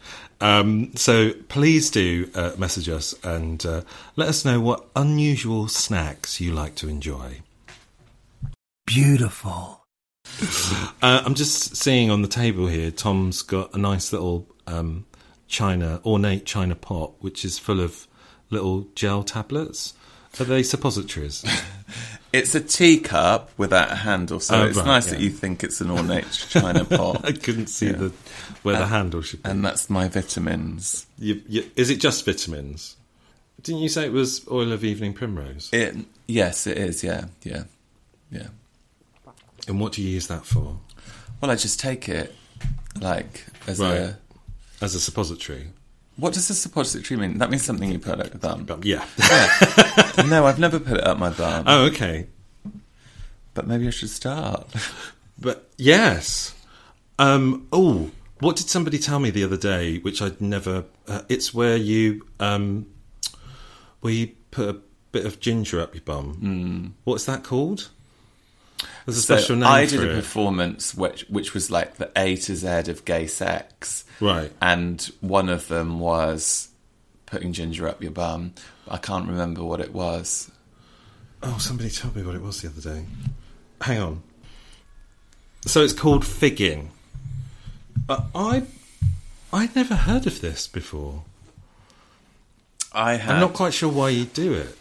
Um, 0.45 0.95
so 0.95 1.33
please 1.49 1.91
do 1.91 2.31
uh, 2.35 2.53
message 2.59 2.91
us 2.91 3.15
and 3.25 3.65
uh, 3.65 3.81
let 4.15 4.29
us 4.29 4.45
know 4.45 4.61
what 4.61 4.87
unusual 4.95 5.69
snacks 5.69 6.39
you 6.39 6.53
like 6.53 6.75
to 6.77 6.89
enjoy. 6.89 7.41
Beautiful. 8.87 9.87
Uh, 11.01 11.23
I'm 11.25 11.33
just 11.33 11.77
seeing 11.77 12.11
on 12.11 12.21
the 12.21 12.29
table 12.29 12.67
here, 12.67 12.91
Tom's 12.91 13.41
got 13.41 13.75
a 13.75 13.79
nice 13.79 14.13
little 14.13 14.47
um, 14.67 15.07
china, 15.49 16.03
ornate 16.05 16.45
china 16.45 16.75
pot, 16.75 17.15
which 17.21 17.43
is 17.43 17.59
full 17.59 17.81
of 17.81 18.07
little 18.51 18.89
gel 18.95 19.23
tablets. 19.23 19.95
Are 20.41 20.45
they 20.45 20.63
suppositories? 20.63 21.45
It's 22.33 22.53
a 22.57 22.61
teacup 22.61 23.51
without 23.57 23.93
a 23.93 23.95
handle, 23.95 24.41
so 24.41 24.57
Oh, 24.57 24.67
it's 24.67 24.77
right, 24.77 24.87
nice 24.87 25.07
yeah. 25.07 25.13
that 25.13 25.21
you 25.21 25.31
think 25.31 25.63
it's 25.63 25.81
an 25.81 25.89
ornate 25.89 26.29
china 26.33 26.85
pot. 26.97 27.25
I 27.25 27.31
couldn't 27.31 27.69
see 27.69 27.87
Yeah. 27.87 27.93
the 27.93 28.13
where 28.65 28.77
the 28.77 28.87
handle 28.89 29.23
should 29.23 29.45
be. 29.45 29.51
And 29.51 29.65
that's 29.65 29.89
my 29.89 30.09
vitamins. 30.09 31.07
You, 31.17 31.41
you, 31.49 31.71
is 31.77 31.91
it 31.91 32.01
just 32.01 32.25
vitamins? 32.25 32.97
Didn't 33.63 33.83
you 33.83 33.89
say 33.89 34.07
it 34.07 34.13
was 34.13 34.45
oil 34.51 34.73
of 34.73 34.83
evening 34.83 35.13
primrose? 35.15 35.69
It 35.73 35.95
yes, 36.27 36.67
it 36.67 36.77
is. 36.77 37.05
Yeah, 37.05 37.27
yeah, 37.45 37.65
yeah. 38.33 38.49
And 39.69 39.79
what 39.79 39.93
do 39.93 40.03
you 40.03 40.09
use 40.09 40.27
that 40.27 40.45
for? 40.45 40.81
Well, 41.41 41.53
I 41.53 41.55
just 41.55 41.79
take 41.79 42.09
it 42.09 42.35
like 43.01 43.45
as 43.69 43.79
Right. 43.79 43.97
a. 43.97 44.19
As 44.83 44.97
a 44.97 45.01
suppository? 45.01 45.69
What 46.17 46.33
does 46.35 46.49
a 46.51 46.55
suppository 46.55 47.19
mean? 47.19 47.39
That 47.39 47.51
means 47.51 47.65
something 47.65 47.91
you 47.91 47.99
put 47.99 48.21
up 48.21 48.33
your 48.33 48.39
bum. 48.65 48.81
Yeah. 48.85 49.05
Yeah. 50.17 50.23
no, 50.27 50.47
I've 50.47 50.61
never 50.61 50.79
put 50.79 50.99
it 50.99 51.05
up 51.05 51.19
my 51.19 51.31
bum. 51.31 51.65
Oh, 51.67 51.87
okay. 51.87 52.29
But 53.55 53.67
maybe 53.67 53.87
I 53.87 53.91
should 53.91 54.11
start. 54.11 54.73
But 55.37 55.69
yes. 55.77 56.55
Um, 57.19 57.67
oh, 57.73 58.13
what 58.39 58.55
did 58.55 58.69
somebody 58.69 58.99
tell 58.99 59.19
me 59.19 59.31
the 59.31 59.43
other 59.43 59.57
day, 59.57 59.99
which 59.99 60.23
I'd 60.23 60.41
never. 60.41 60.85
Uh, 61.09 61.23
it's 61.29 61.53
where 61.53 61.77
you 61.77 62.25
um, 62.39 62.87
where 64.01 64.13
you 64.13 64.29
put 64.53 64.69
a 64.69 64.79
bit 65.11 65.27
of 65.27 65.41
ginger 65.41 65.81
up 65.81 65.93
your 65.93 66.05
bum. 66.05 66.95
What's 67.03 67.25
that 67.25 67.43
called? 67.43 67.91
There's 69.07 69.19
a 69.19 69.23
So 69.23 69.37
special 69.37 69.57
name 69.57 69.69
I 69.69 69.87
did 69.87 70.01
a 70.03 70.11
it. 70.11 70.15
performance 70.15 70.95
which 70.95 71.23
which 71.29 71.55
was 71.55 71.71
like 71.71 71.97
the 71.97 72.11
A 72.17 72.37
to 72.37 72.57
Z 72.57 72.91
of 72.91 73.05
gay 73.05 73.27
sex. 73.27 74.05
Right. 74.21 74.51
And 74.61 75.01
one 75.21 75.49
of 75.49 75.69
them 75.69 75.99
was 76.01 76.69
putting 77.27 77.53
ginger 77.53 77.87
up 77.89 78.03
your 78.03 78.13
bum. 78.13 78.55
I 78.89 78.97
can't 78.99 79.29
remember 79.29 79.63
what 79.65 79.81
it 79.81 79.93
was. 79.93 80.51
Oh, 81.43 81.59
somebody 81.59 81.91
told 81.91 82.17
me 82.17 82.23
what 82.23 82.35
it 82.35 82.43
was 82.43 82.63
the 82.63 82.69
other 82.69 82.81
day. 82.81 83.05
Hang 83.81 83.99
on. 84.01 84.23
So 85.67 85.83
it's 85.83 85.93
called 85.93 86.25
figging. 86.27 86.91
Uh, 88.09 88.23
I 88.35 88.63
I'd 89.53 89.75
never 89.77 89.95
heard 89.95 90.27
of 90.27 90.41
this 90.41 90.67
before. 90.67 91.23
I 92.93 93.15
have 93.15 93.35
I'm 93.37 93.41
not 93.41 93.55
quite 93.55 93.75
sure 93.75 93.91
why 93.91 94.11
you 94.11 94.25
do 94.25 94.55
it. 94.55 94.77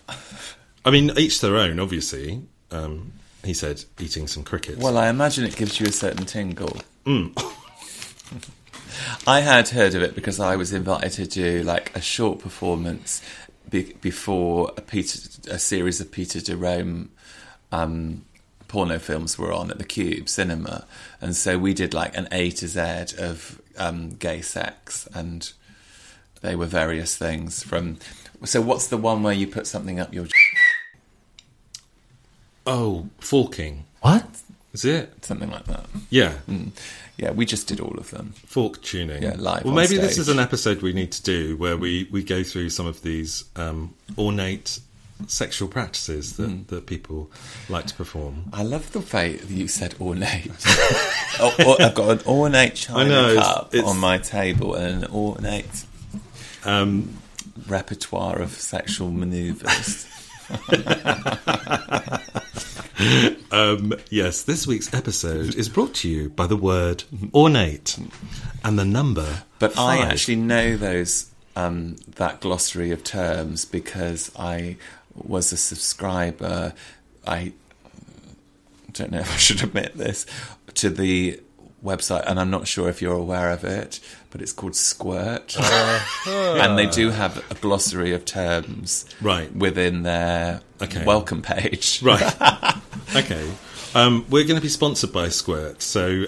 I 0.85 0.91
mean, 0.91 1.11
each 1.17 1.41
their 1.41 1.55
own, 1.57 1.79
obviously. 1.79 2.41
Um, 2.71 3.13
he 3.43 3.53
said, 3.53 3.83
eating 3.99 4.27
some 4.27 4.43
crickets. 4.43 4.77
Well, 4.77 4.97
I 4.97 5.09
imagine 5.09 5.45
it 5.45 5.55
gives 5.55 5.79
you 5.79 5.87
a 5.87 5.91
certain 5.91 6.25
tingle. 6.25 6.77
Mm. 7.05 7.33
I 9.27 9.41
had 9.41 9.69
heard 9.69 9.95
of 9.95 10.01
it 10.01 10.15
because 10.15 10.39
I 10.39 10.55
was 10.55 10.71
invited 10.73 11.11
to 11.13 11.25
do 11.27 11.63
like 11.63 11.95
a 11.95 12.01
short 12.01 12.39
performance 12.39 13.21
be- 13.69 13.93
before 14.01 14.71
a 14.77 14.81
Peter, 14.81 15.19
a 15.49 15.59
series 15.59 15.99
of 15.99 16.11
Peter 16.11 16.39
Jerome 16.39 17.09
um, 17.71 18.23
porno 18.67 18.99
films 18.99 19.37
were 19.37 19.51
on 19.51 19.71
at 19.71 19.77
the 19.77 19.83
Cube 19.83 20.29
Cinema, 20.29 20.85
and 21.21 21.35
so 21.35 21.57
we 21.57 21.73
did 21.73 21.93
like 21.93 22.15
an 22.17 22.27
A 22.31 22.51
to 22.51 22.67
Z 22.67 23.15
of 23.17 23.61
um, 23.77 24.11
gay 24.11 24.41
sex, 24.41 25.07
and 25.13 25.51
they 26.41 26.55
were 26.55 26.65
various 26.65 27.17
things 27.17 27.63
from. 27.63 27.97
So, 28.45 28.61
what's 28.61 28.87
the 28.87 28.97
one 28.97 29.23
where 29.23 29.33
you 29.33 29.47
put 29.47 29.67
something 29.67 29.99
up 29.99 30.13
your? 30.13 30.27
Oh, 32.65 33.07
forking. 33.19 33.85
What? 34.01 34.25
Is 34.73 34.85
it? 34.85 35.23
Something 35.25 35.51
like 35.51 35.65
that. 35.65 35.85
Yeah. 36.09 36.33
Mm. 36.49 36.71
Yeah, 37.17 37.31
we 37.31 37.45
just 37.45 37.67
did 37.67 37.79
all 37.79 37.95
of 37.99 38.09
them. 38.09 38.33
Fork 38.47 38.81
tuning. 38.81 39.21
Yeah, 39.21 39.35
live 39.37 39.65
Well, 39.65 39.73
maybe 39.75 39.97
this 39.97 40.17
is 40.17 40.29
an 40.29 40.39
episode 40.39 40.81
we 40.81 40.93
need 40.93 41.11
to 41.11 41.21
do 41.21 41.55
where 41.57 41.77
we, 41.77 42.07
we 42.11 42.23
go 42.23 42.43
through 42.43 42.69
some 42.69 42.87
of 42.87 43.01
these 43.03 43.43
um, 43.55 43.93
ornate 44.17 44.79
sexual 45.27 45.67
practices 45.67 46.37
that, 46.37 46.49
Mm. 46.49 46.67
that 46.67 46.87
people 46.87 47.29
like 47.69 47.85
to 47.87 47.93
perform. 47.93 48.45
I 48.51 48.63
love 48.63 48.91
the 48.93 48.99
way 48.99 49.35
that 49.35 49.49
you 49.49 49.67
said 49.67 49.93
ornate. 50.01 50.51
oh, 51.39 51.53
oh, 51.59 51.77
I've 51.79 51.93
got 51.93 52.09
an 52.09 52.25
ornate 52.25 52.73
china 52.75 53.07
know, 53.09 53.29
it's- 53.29 53.45
cup 53.45 53.75
it's- 53.75 53.89
on 53.89 53.99
my 53.99 54.17
table 54.17 54.73
and 54.73 55.03
an 55.03 55.11
ornate 55.11 55.85
Um, 56.65 57.19
repertoire 57.67 58.41
of 58.41 58.51
sexual 58.53 59.11
manoeuvres. 59.11 60.07
um, 63.51 63.93
yes, 64.09 64.43
this 64.43 64.67
week's 64.67 64.93
episode 64.93 65.55
is 65.55 65.69
brought 65.69 65.93
to 65.95 66.09
you 66.09 66.29
by 66.29 66.47
the 66.47 66.55
word 66.55 67.03
ornate 67.33 67.97
and 68.63 68.77
the 68.77 68.85
number. 68.85 69.43
But 69.59 69.77
I 69.77 69.99
actually 69.99 70.35
know 70.37 70.77
those 70.77 71.31
um, 71.55 71.95
that 72.15 72.41
glossary 72.41 72.91
of 72.91 73.03
terms 73.03 73.65
because 73.65 74.31
I 74.37 74.77
was 75.15 75.51
a 75.51 75.57
subscriber. 75.57 76.73
I 77.25 77.53
don't 78.91 79.11
know 79.11 79.19
if 79.19 79.33
I 79.33 79.37
should 79.37 79.63
admit 79.63 79.97
this 79.97 80.25
to 80.75 80.89
the 80.89 81.39
website, 81.83 82.23
and 82.25 82.39
I'm 82.39 82.49
not 82.49 82.67
sure 82.67 82.87
if 82.89 83.01
you're 83.01 83.13
aware 83.15 83.49
of 83.51 83.63
it, 83.63 83.99
but 84.31 84.41
it's 84.41 84.51
called 84.53 84.75
Squirt, 84.75 85.55
and 86.27 86.77
they 86.77 86.85
do 86.87 87.09
have 87.09 87.43
a 87.51 87.55
glossary 87.55 88.13
of 88.13 88.25
terms 88.25 89.05
Right. 89.21 89.53
within 89.55 90.03
their 90.03 90.61
Okay. 90.81 91.05
welcome 91.05 91.41
page. 91.41 92.01
Right. 92.01 92.21
okay. 93.15 93.51
Um, 93.95 94.25
we're 94.29 94.43
going 94.45 94.55
to 94.55 94.61
be 94.61 94.69
sponsored 94.69 95.11
by 95.13 95.29
Squirt, 95.29 95.81
so 95.81 96.23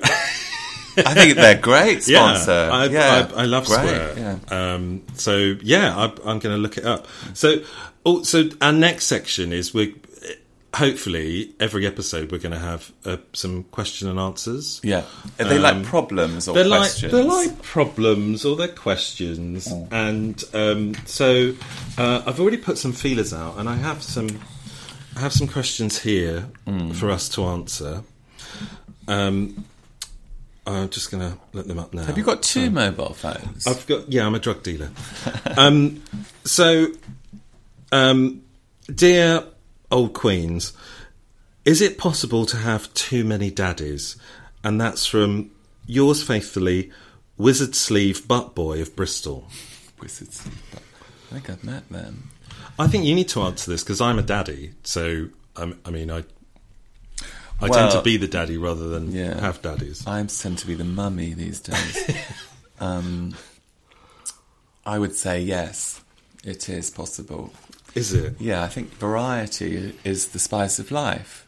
I 0.98 1.14
think 1.14 1.36
they're 1.36 1.58
great 1.60 2.08
Yeah, 2.08 2.36
sponsor. 2.36 2.70
I, 2.72 2.86
yeah, 2.86 3.30
I, 3.36 3.42
I 3.42 3.46
love 3.46 3.66
great, 3.66 3.80
Square. 3.80 4.14
Yeah. 4.18 4.74
Um, 4.74 5.02
so 5.16 5.56
yeah, 5.64 5.96
I, 5.98 6.04
I'm 6.26 6.40
going 6.40 6.56
to 6.56 6.58
look 6.58 6.78
it 6.78 6.86
up. 6.86 7.08
So, 7.34 7.64
oh, 8.06 8.24
so 8.24 8.50
our 8.62 8.72
next 8.74 9.06
section 9.08 9.52
is 9.54 9.74
we. 9.74 9.96
Hopefully, 10.76 11.54
every 11.60 11.88
episode 11.88 12.32
we're 12.34 12.38
going 12.38 12.52
to 12.52 12.60
have 12.60 12.92
uh, 13.06 13.16
some 13.32 13.64
question 13.64 14.10
and 14.10 14.20
answers. 14.20 14.82
Yeah. 14.84 15.04
Are 15.40 15.46
they 15.46 15.56
Um, 15.56 15.62
like 15.62 15.84
problems 15.84 16.50
or 16.50 16.54
they're 16.56 16.68
questions? 16.68 17.14
like 17.14 17.22
they're 17.24 17.32
like 17.32 17.62
problems 17.62 18.44
or 18.44 18.58
they're 18.58 18.68
questions, 18.68 19.68
and 19.92 20.44
um, 20.54 20.94
so 21.06 21.54
uh, 21.98 22.24
I've 22.26 22.42
already 22.42 22.58
put 22.58 22.78
some 22.78 22.92
feelers 22.92 23.34
out, 23.34 23.58
and 23.58 23.70
I 23.70 23.76
have 23.76 24.04
some 24.04 24.28
I 25.16 25.22
have 25.22 25.32
some 25.32 25.48
questions 25.48 25.98
here 26.00 26.50
for 26.94 27.10
us 27.10 27.30
to 27.30 27.46
answer. 27.46 28.04
Um, 29.08 29.64
I'm 30.68 30.90
just 30.90 31.10
going 31.10 31.22
to 31.32 31.38
let 31.54 31.68
them 31.70 31.80
up 31.80 31.94
now. 31.94 32.04
Have 32.04 32.18
you 32.18 32.24
got 32.24 32.44
two 32.44 32.70
mobile 32.70 33.14
phones? 33.14 33.66
I've 33.66 33.88
got 33.88 34.12
yeah, 34.12 34.26
I'm 34.26 34.36
a 34.36 34.40
drug 34.40 34.62
dealer. 34.62 34.90
um, 35.58 36.04
so, 36.44 36.88
um, 37.94 38.42
dear 38.94 39.44
old 39.96 40.14
queens, 40.14 40.74
is 41.64 41.82
it 41.82 41.98
possible 41.98 42.46
to 42.46 42.58
have 42.58 42.94
too 42.94 43.24
many 43.24 43.50
daddies? 43.50 44.18
And 44.64 44.80
that's 44.80 45.06
from 45.06 45.52
yours 45.88 46.22
faithfully, 46.22 46.92
Wizard 47.38 47.74
Sleeve 47.76 48.28
Butt 48.28 48.54
Boy 48.54 48.82
of 48.82 48.96
Bristol. 48.96 49.48
Wizard 50.02 50.34
Sleeve 50.34 50.62
Butt- 50.72 50.82
I 51.32 51.34
think 51.34 51.50
I've 51.50 51.64
met 51.64 51.90
them. 51.90 52.30
I 52.78 52.88
think 52.88 53.06
you 53.06 53.16
need 53.16 53.30
to 53.30 53.42
answer 53.42 53.72
this 53.72 53.84
because 53.84 54.02
I'm 54.02 54.20
a 54.20 54.22
daddy. 54.22 54.74
So, 54.84 55.30
um, 55.56 55.80
I 55.86 55.92
mean, 55.92 56.12
I 56.12 56.24
I 57.62 57.70
tend 57.70 57.92
to 57.92 58.02
be 58.02 58.18
the 58.18 58.28
daddy 58.28 58.58
rather 58.58 58.90
than 58.90 59.12
yeah. 59.12 59.40
have 59.40 59.62
daddies. 59.62 60.06
I 60.06 60.22
tend 60.24 60.58
to 60.60 60.68
be 60.68 60.76
the 60.76 60.84
mummy 60.84 61.34
these 61.34 61.62
days. 61.62 62.26
um, 62.80 63.34
I 64.86 65.00
would 65.00 65.16
say 65.16 65.42
yes, 65.42 66.02
it 66.44 66.68
is 66.70 66.90
possible. 66.90 67.54
Is 67.96 68.14
it? 68.14 68.36
Yeah, 68.40 68.62
I 68.64 68.68
think 68.68 68.90
variety 68.92 69.96
is 70.04 70.28
the 70.30 70.40
spice 70.40 70.80
of 70.80 70.92
life, 70.92 71.48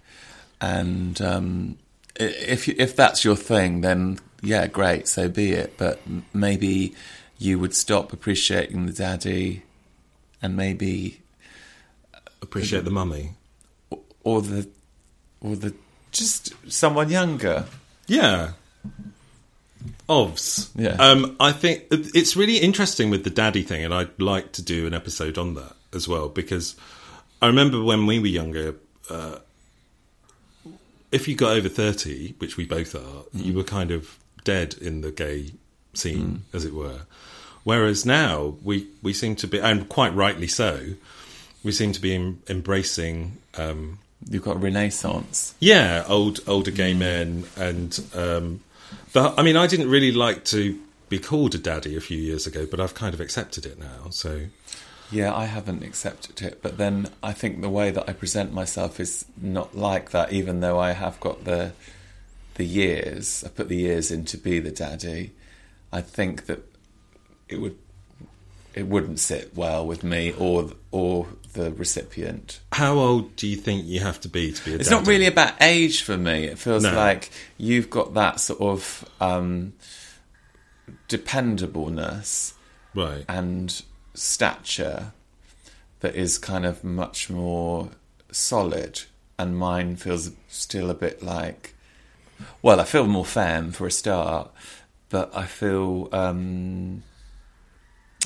and 0.62 1.22
um, 1.22 1.78
if 2.16 2.68
you, 2.68 2.76
if 2.78 2.96
that's 2.96 3.24
your 3.26 3.36
thing, 3.36 3.82
then 3.82 4.20
yeah, 4.42 4.66
great, 4.68 5.08
so 5.08 5.28
be 5.28 5.52
it. 5.52 5.78
But 5.78 6.00
maybe 6.34 6.96
you 7.38 7.60
would 7.60 7.76
stop 7.76 8.14
appreciating 8.14 8.86
the 8.86 8.94
daddy, 8.94 9.64
and 10.42 10.56
maybe 10.56 11.20
Appreciate 12.42 12.86
the 12.86 12.92
mummy. 12.92 13.32
or 14.24 14.42
the 14.42 14.70
or 15.42 15.56
the 15.58 15.74
just 16.12 16.54
someone 16.72 17.10
younger. 17.10 17.66
Yeah. 18.08 18.52
Ovs. 20.08 20.70
Yeah. 20.76 20.96
Um, 20.98 21.36
I 21.40 21.52
think 21.52 21.86
it's 21.92 22.36
really 22.38 22.58
interesting 22.58 23.10
with 23.10 23.24
the 23.26 23.30
daddy 23.30 23.64
thing, 23.64 23.84
and 23.84 23.94
I'd 23.94 24.22
like 24.22 24.54
to 24.54 24.62
do 24.62 24.88
an 24.88 24.94
episode 24.94 25.38
on 25.38 25.56
that 25.56 25.74
as 25.98 26.08
well 26.08 26.30
because 26.30 26.76
I 27.42 27.48
remember 27.48 27.84
when 27.84 28.06
we 28.06 28.20
were 28.20 28.28
younger, 28.28 28.76
uh, 29.10 29.40
if 31.12 31.28
you 31.28 31.36
got 31.36 31.52
over 31.58 31.68
30, 31.70 32.36
which 32.40 32.56
we 32.58 32.66
both 32.66 32.96
are, 32.96 33.24
you 33.34 33.54
were 33.54 33.64
kind 33.64 33.92
of 33.92 34.18
dead 34.44 34.76
in 34.80 35.02
the 35.02 35.12
gay 35.12 35.52
scene, 35.94 36.44
as 36.54 36.64
it 36.66 36.74
were. 36.74 37.02
Whereas 37.64 38.06
now, 38.06 38.56
we, 38.64 38.88
we 39.04 39.12
seem 39.14 39.36
to 39.38 39.48
be, 39.48 39.60
and 39.60 39.90
quite 39.90 40.14
rightly 40.16 40.48
so, 40.48 40.94
we 41.64 41.72
seem 41.72 41.92
to 41.92 42.02
be 42.02 42.16
em- 42.16 42.42
embracing. 42.48 43.38
Um, 43.58 44.00
You've 44.30 44.44
got 44.44 44.56
a 44.56 44.60
renaissance. 44.60 45.54
yeah, 45.60 46.04
old 46.08 46.40
older 46.48 46.72
gay 46.72 46.94
men, 46.94 47.46
and 47.56 48.00
um, 48.16 48.62
the, 49.14 49.34
I 49.38 49.44
mean, 49.44 49.56
I 49.58 49.68
didn't 49.68 49.90
really 49.90 50.12
like 50.12 50.44
to 50.46 50.80
be 51.10 51.20
called 51.20 51.56
a 51.56 51.58
daddy 51.58 51.96
a 51.96 52.02
few 52.02 52.18
years 52.18 52.48
ago, 52.48 52.66
but 52.70 52.80
I've 52.80 52.94
kind 52.96 53.14
of 53.14 53.22
accepted 53.22 53.66
it 53.66 53.80
now. 53.80 54.10
So 54.10 54.48
Yeah, 55.12 55.34
I 55.34 55.46
haven't 55.46 55.84
accepted 55.84 56.42
it, 56.42 56.62
but 56.62 56.78
then 56.78 57.10
I 57.24 57.32
think 57.34 57.62
the 57.62 57.70
way 57.70 57.92
that 57.92 58.10
I 58.10 58.14
present 58.14 58.54
myself 58.54 59.00
is 59.00 59.26
not 59.42 59.76
like 59.78 60.12
that. 60.12 60.34
Even 60.34 60.60
though 60.60 60.80
I 60.80 60.92
have 60.92 61.20
got 61.20 61.46
the 61.46 61.72
the 62.56 62.66
years, 62.66 63.44
I 63.46 63.50
put 63.50 63.70
the 63.70 63.78
years 63.78 64.12
in 64.12 64.26
to 64.26 64.38
be 64.38 64.60
the 64.60 64.72
daddy. 64.72 65.32
I 65.94 66.02
think 66.02 66.48
that 66.48 66.62
it 67.48 67.62
would 67.62 67.78
it 68.74 68.86
wouldn't 68.88 69.20
sit 69.20 69.56
well 69.56 69.88
with 69.88 70.04
me 70.04 70.34
or 70.38 70.72
or 70.92 71.28
the 71.54 71.72
recipient. 71.72 72.60
how 72.74 73.00
old 73.00 73.36
do 73.38 73.48
you 73.48 73.56
think 73.56 73.86
you 73.86 74.00
have 74.02 74.20
to 74.22 74.28
be 74.30 74.52
to 74.52 74.66
be 74.66 74.72
a 74.72 74.74
daddy? 74.74 74.82
It's 74.82 74.90
daddy? 74.90 75.00
not 75.02 75.08
really 75.08 75.26
about 75.28 75.54
age 75.62 76.02
for 76.04 76.18
me. 76.18 76.44
It 76.44 76.60
feels 76.60 76.84
No. 76.84 76.94
like 76.94 77.32
you've 77.58 77.90
got 77.90 78.14
that 78.16 78.40
sort 78.40 78.60
of 78.62 79.10
um, 79.22 79.74
dependableness 81.08 82.54
right. 82.94 83.26
and 83.28 83.82
stature 84.18 85.12
that 86.00 86.16
is 86.16 86.38
kind 86.38 86.66
of 86.66 86.84
much 86.84 87.30
more 87.30 87.90
solid, 88.32 89.02
and 89.40 89.58
mine 89.58 89.96
feels 89.96 90.32
still 90.48 90.90
a 90.90 90.94
bit 90.94 91.24
like. 91.24 91.74
Well, 92.62 92.80
I 92.80 92.84
feel 92.84 93.08
more 93.08 93.26
femme 93.26 93.72
for 93.72 93.88
a 93.88 93.92
start, 93.92 94.52
but 95.10 95.36
I 95.36 95.46
feel. 95.46 96.10
Um, 96.12 97.04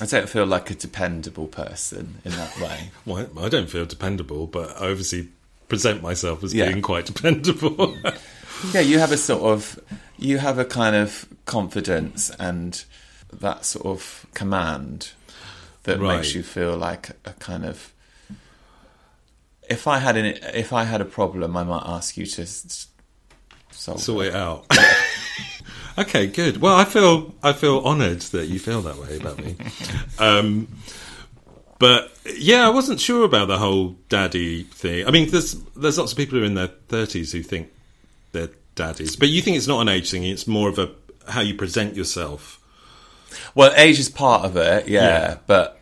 I 0.02 0.06
don't 0.06 0.28
feel 0.28 0.46
like 0.46 0.72
a 0.72 0.76
dependable 0.76 1.48
person 1.48 2.16
in 2.26 2.32
that 2.32 2.60
way. 2.60 2.90
Well, 3.06 3.30
I 3.40 3.50
don't 3.50 3.70
feel 3.70 3.86
dependable, 3.86 4.48
but 4.48 4.70
I 4.82 4.90
obviously 4.90 5.28
present 5.68 6.02
myself 6.02 6.44
as 6.44 6.54
Yeah. 6.54 6.70
being 6.70 6.82
quite 6.82 7.06
dependable. 7.06 7.96
yeah, 8.74 8.80
you 8.82 8.98
have 9.00 9.12
a 9.12 9.18
sort 9.18 9.44
of, 9.44 9.80
you 10.18 10.40
have 10.40 10.58
a 10.58 10.66
kind 10.66 10.96
of 10.96 11.28
confidence 11.46 12.32
and 12.40 12.84
that 13.32 13.64
sort 13.66 13.86
of 13.86 14.26
command 14.34 15.12
that 15.84 16.00
Right. 16.00 16.17
makes 16.17 16.34
you 16.36 16.44
feel 16.44 16.78
like 16.78 17.10
a 17.26 17.34
kind 17.34 17.65
of. 17.65 17.91
If 19.70 19.88
I 19.88 20.00
had 20.00 20.17
an, 20.17 20.26
if 20.54 20.74
I 20.74 20.84
had 20.84 21.00
a 21.02 21.06
problem, 21.06 21.56
I 21.56 21.63
might 21.63 21.84
ask 21.86 22.17
you 22.17 22.26
to 22.26 22.46
solve 22.46 24.02
sort 24.02 24.26
it. 24.26 24.30
it 24.30 24.36
out. 24.36 24.65
okay, 25.98 26.28
good. 26.28 26.58
Well, 26.58 26.76
I 26.76 26.84
feel 26.86 27.34
I 27.41 27.54
feel 27.54 27.80
honoured 27.80 28.22
that 28.34 28.48
you 28.48 28.60
feel 28.60 28.82
that 28.82 28.98
way 28.98 29.17
about 29.17 29.38
me. 29.44 29.56
Um, 30.20 30.67
but 31.80 32.12
yeah, 32.38 32.67
I 32.67 32.70
wasn't 32.70 33.00
sure 33.00 33.24
about 33.26 33.48
the 33.48 33.58
whole 33.58 33.96
daddy 34.08 34.63
thing. 34.63 35.08
I 35.08 35.12
mean, 35.12 35.30
there's 35.32 35.54
there's 35.76 35.98
lots 35.98 36.12
of 36.12 36.17
people 36.17 36.38
who 36.38 36.44
are 36.44 36.48
in 36.48 36.54
their 36.54 36.67
thirties 36.67 37.32
who 37.32 37.41
think 37.41 37.70
they're 38.34 38.50
daddies, 38.76 39.15
but 39.15 39.30
you 39.30 39.41
think 39.41 39.58
it's 39.58 39.67
not 39.67 39.82
an 39.82 39.89
age 39.89 40.12
thing. 40.12 40.24
It's 40.24 40.46
more 40.46 40.70
of 40.70 40.78
a 40.78 40.91
how 41.28 41.41
you 41.41 41.56
present 41.56 41.96
yourself. 41.96 42.60
Well, 43.56 43.72
age 43.76 44.00
is 44.00 44.10
part 44.10 44.46
of 44.46 44.58
it, 44.58 44.88
yeah, 44.88 45.02
Yeah. 45.02 45.38
but 45.48 45.78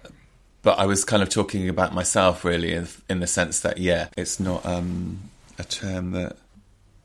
but 0.62 0.78
I 0.78 0.86
was 0.86 1.06
kind 1.06 1.24
of 1.24 1.30
talking 1.30 1.70
about 1.70 1.94
myself 1.94 2.44
really 2.44 2.74
in, 2.74 2.88
in 3.10 3.20
the 3.22 3.28
sense 3.28 3.62
that 3.62 3.78
yeah, 3.78 4.08
it's 4.18 4.40
not 4.40 4.66
um, 4.66 5.20
a 5.58 5.64
term 5.64 6.12
that 6.12 6.36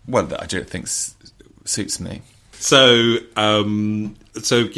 well 0.08 0.24
that 0.26 0.42
I 0.42 0.46
don't 0.46 0.68
think 0.68 0.86
s- 0.86 1.14
suits 1.64 2.00
me. 2.00 2.22
So, 2.52 3.16
um, 3.36 4.16
so 4.42 4.68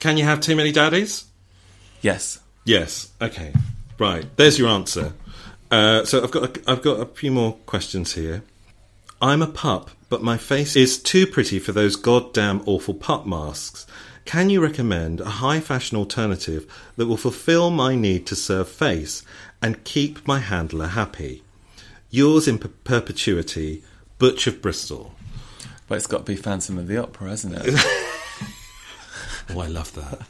can 0.00 0.16
you 0.16 0.24
have 0.24 0.40
too 0.40 0.56
many 0.56 0.72
daddies? 0.72 1.24
Yes. 2.02 2.40
Yes. 2.64 3.10
Okay. 3.20 3.52
Right. 3.98 4.24
There's 4.36 4.58
your 4.58 4.68
answer. 4.68 5.12
Uh, 5.70 6.04
so 6.04 6.22
I've 6.22 6.30
got 6.30 6.56
a, 6.56 6.70
I've 6.70 6.82
got 6.82 7.00
a 7.00 7.06
few 7.06 7.30
more 7.30 7.52
questions 7.66 8.14
here. 8.14 8.42
I'm 9.22 9.42
a 9.42 9.46
pup, 9.46 9.90
but 10.08 10.22
my 10.22 10.36
face 10.38 10.74
is 10.76 10.98
too 11.00 11.26
pretty 11.26 11.58
for 11.58 11.72
those 11.72 11.94
goddamn 11.96 12.62
awful 12.66 12.94
pup 12.94 13.26
masks. 13.26 13.86
Can 14.30 14.48
you 14.48 14.60
recommend 14.62 15.20
a 15.20 15.28
high 15.28 15.58
fashion 15.58 15.98
alternative 15.98 16.64
that 16.94 17.08
will 17.08 17.16
fulfill 17.16 17.68
my 17.68 17.96
need 17.96 18.28
to 18.28 18.36
serve 18.36 18.68
face 18.68 19.24
and 19.60 19.82
keep 19.82 20.24
my 20.24 20.38
handler 20.38 20.86
happy? 20.86 21.42
Yours 22.10 22.46
in 22.46 22.56
per- 22.58 22.68
perpetuity, 22.68 23.82
Butch 24.18 24.46
of 24.46 24.62
Bristol. 24.62 25.16
But 25.88 25.96
it's 25.96 26.06
got 26.06 26.18
to 26.18 26.32
be 26.32 26.36
Phantom 26.36 26.78
of 26.78 26.86
the 26.86 26.96
Opera, 26.98 27.30
hasn't 27.30 27.56
it? 27.56 27.74
Oh, 29.52 29.58
I 29.58 29.66
love 29.66 29.92
that. 29.94 30.20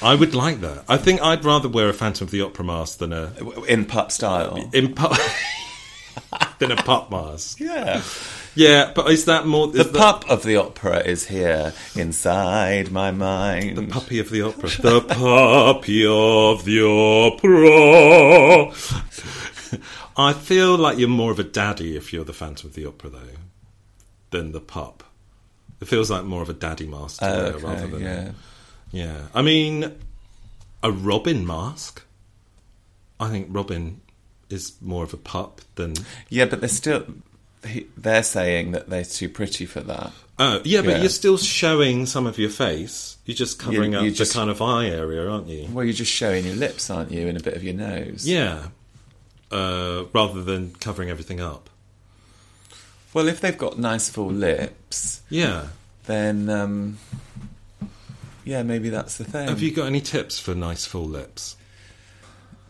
I 0.00 0.14
would 0.14 0.32
like 0.36 0.60
that. 0.60 0.84
I 0.88 0.96
think 0.96 1.20
I'd 1.20 1.44
rather 1.44 1.68
wear 1.68 1.88
a 1.88 1.92
Phantom 1.92 2.26
of 2.26 2.30
the 2.30 2.42
Opera 2.42 2.64
mask 2.64 2.98
than 2.98 3.12
a 3.12 3.32
in 3.66 3.84
pup 3.84 4.12
style. 4.12 4.70
in 4.72 4.94
pup 4.94 5.18
than 6.60 6.70
a 6.70 6.76
pup 6.76 7.10
mask. 7.10 7.58
Yeah. 7.58 8.04
Yeah, 8.56 8.90
but 8.94 9.10
is 9.10 9.26
that 9.26 9.46
more 9.46 9.68
The 9.68 9.84
that 9.84 9.92
pup 9.94 10.30
of 10.30 10.42
the 10.42 10.56
opera 10.56 11.00
is 11.00 11.26
here 11.26 11.72
inside 11.94 12.90
my 12.90 13.10
mind. 13.10 13.76
the 13.76 13.86
puppy 13.86 14.18
of 14.18 14.30
the 14.30 14.42
opera? 14.42 14.70
the 14.80 15.00
puppy 15.02 16.04
of 16.06 16.64
the 16.64 16.82
opera. 18.70 18.72
I 20.16 20.32
feel 20.32 20.76
like 20.78 20.98
you're 20.98 21.08
more 21.08 21.30
of 21.30 21.38
a 21.38 21.44
daddy 21.44 21.96
if 21.96 22.12
you're 22.12 22.24
the 22.24 22.32
Phantom 22.32 22.68
of 22.70 22.74
the 22.74 22.86
Opera, 22.86 23.10
though, 23.10 23.28
than 24.30 24.52
the 24.52 24.60
pup. 24.60 25.04
It 25.80 25.88
feels 25.88 26.10
like 26.10 26.24
more 26.24 26.40
of 26.40 26.48
a 26.48 26.54
daddy 26.54 26.86
mask 26.86 27.18
Oh, 27.22 27.28
okay, 27.28 27.62
rather 27.62 27.86
than 27.88 28.00
yeah. 28.02 28.30
yeah. 28.90 29.26
I 29.34 29.42
mean, 29.42 29.92
a 30.82 30.90
Robin 30.90 31.46
mask. 31.46 32.02
I 33.20 33.28
think 33.28 33.48
Robin 33.50 34.00
is 34.48 34.72
more 34.80 35.04
of 35.04 35.12
a 35.12 35.18
pup 35.18 35.60
than 35.74 35.92
Yeah, 36.30 36.46
but 36.46 36.60
they're 36.60 36.68
still 36.70 37.04
he, 37.66 37.86
they're 37.96 38.22
saying 38.22 38.72
that 38.72 38.88
they're 38.88 39.04
too 39.04 39.28
pretty 39.28 39.66
for 39.66 39.80
that. 39.82 40.12
Oh, 40.38 40.60
yeah, 40.64 40.82
but 40.82 40.90
Yeah. 40.90 41.00
you're 41.00 41.08
still 41.08 41.38
showing 41.38 42.06
some 42.06 42.26
of 42.26 42.38
your 42.38 42.50
face. 42.50 43.16
You're 43.24 43.34
just 43.36 43.58
covering 43.58 43.92
You- 43.92 43.98
up 44.00 44.06
just- 44.14 44.32
the 44.32 44.38
kind 44.38 44.50
of 44.50 44.60
eye 44.62 44.86
area, 44.86 45.28
aren't 45.28 45.48
you? 45.48 45.68
Well, 45.72 45.84
you're 45.84 45.94
just 45.94 46.12
showing 46.12 46.44
your 46.46 46.56
lips, 46.56 46.90
aren't 46.90 47.10
you, 47.10 47.26
and 47.28 47.38
a 47.38 47.42
bit 47.42 47.54
of 47.54 47.64
your 47.64 47.74
nose. 47.74 48.26
Yeah. 48.26 48.68
Uh, 49.50 50.04
rather 50.12 50.42
than 50.42 50.72
covering 50.80 51.08
everything 51.08 51.40
up. 51.40 51.70
Well, 53.14 53.28
if 53.28 53.40
they've 53.40 53.56
got 53.56 53.78
nice 53.78 54.08
full 54.10 54.30
lips, 54.30 55.20
Yeah. 55.30 55.68
then 56.06 56.50
um, 56.50 56.98
yeah, 58.44 58.62
maybe 58.62 58.90
that's 58.90 59.16
the 59.16 59.24
thing. 59.24 59.48
Have 59.48 59.62
you 59.62 59.70
got 59.70 59.86
any 59.86 60.00
tips 60.00 60.38
for 60.38 60.54
nice 60.54 60.84
full 60.84 61.06
lips? 61.06 61.56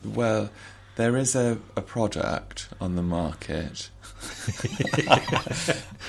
Well, 0.05 0.51
there 0.97 1.17
is 1.17 1.35
a, 1.35 1.59
a 1.75 1.81
product 1.83 2.69
on 2.81 2.95
the 2.95 3.03
market. 3.03 3.91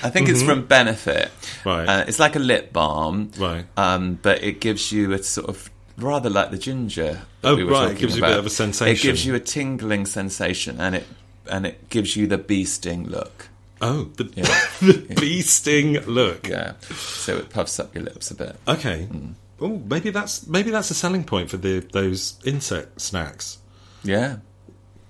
I 0.02 0.10
think 0.10 0.28
it's 0.28 0.42
from 0.42 0.66
Benefit. 0.66 1.28
Mm-hmm. 1.28 1.68
Right. 1.68 1.88
Uh, 1.88 2.04
it's 2.06 2.18
like 2.18 2.36
a 2.36 2.40
lip 2.40 2.72
balm. 2.72 3.30
Right. 3.38 3.66
Um, 3.76 4.18
but 4.20 4.42
it 4.42 4.60
gives 4.60 4.92
you 4.92 5.12
a 5.12 5.22
sort 5.22 5.48
of 5.48 5.70
rather 5.96 6.30
like 6.30 6.50
the 6.50 6.58
ginger. 6.58 7.20
Oh, 7.44 7.56
we 7.56 7.64
right, 7.64 7.92
it 7.92 7.98
gives 7.98 8.16
you 8.16 8.24
a 8.24 8.28
bit 8.28 8.38
of 8.38 8.46
a 8.46 8.50
sensation. 8.50 8.94
It 8.94 9.02
gives 9.02 9.26
you 9.26 9.34
a 9.34 9.40
tingling 9.40 10.06
sensation, 10.06 10.80
and 10.80 10.94
it 10.94 11.06
and 11.50 11.66
it 11.66 11.88
gives 11.88 12.16
you 12.16 12.26
the 12.26 12.38
bee 12.38 12.64
sting 12.64 13.08
look. 13.08 13.48
Oh, 13.80 14.04
the, 14.16 14.24
Yeah. 14.34 14.44
the 14.80 15.14
bee 15.20 15.42
sting 15.42 16.00
look. 16.06 16.48
Yeah. 16.48 16.74
So 16.90 17.36
it 17.36 17.50
puffs 17.50 17.78
up 17.78 17.94
your 17.94 18.04
lips 18.04 18.30
a 18.30 18.34
bit. 18.34 18.56
Okay. 18.66 19.08
Mm. 19.10 19.34
Oh, 19.60 19.80
maybe 19.88 20.10
that's 20.10 20.46
maybe 20.46 20.70
that's 20.70 20.90
a 20.90 20.94
selling 20.94 21.24
point 21.24 21.50
for 21.50 21.56
the 21.56 21.80
those 21.92 22.38
insect 22.44 23.00
snacks. 23.00 23.58
Yeah. 24.04 24.36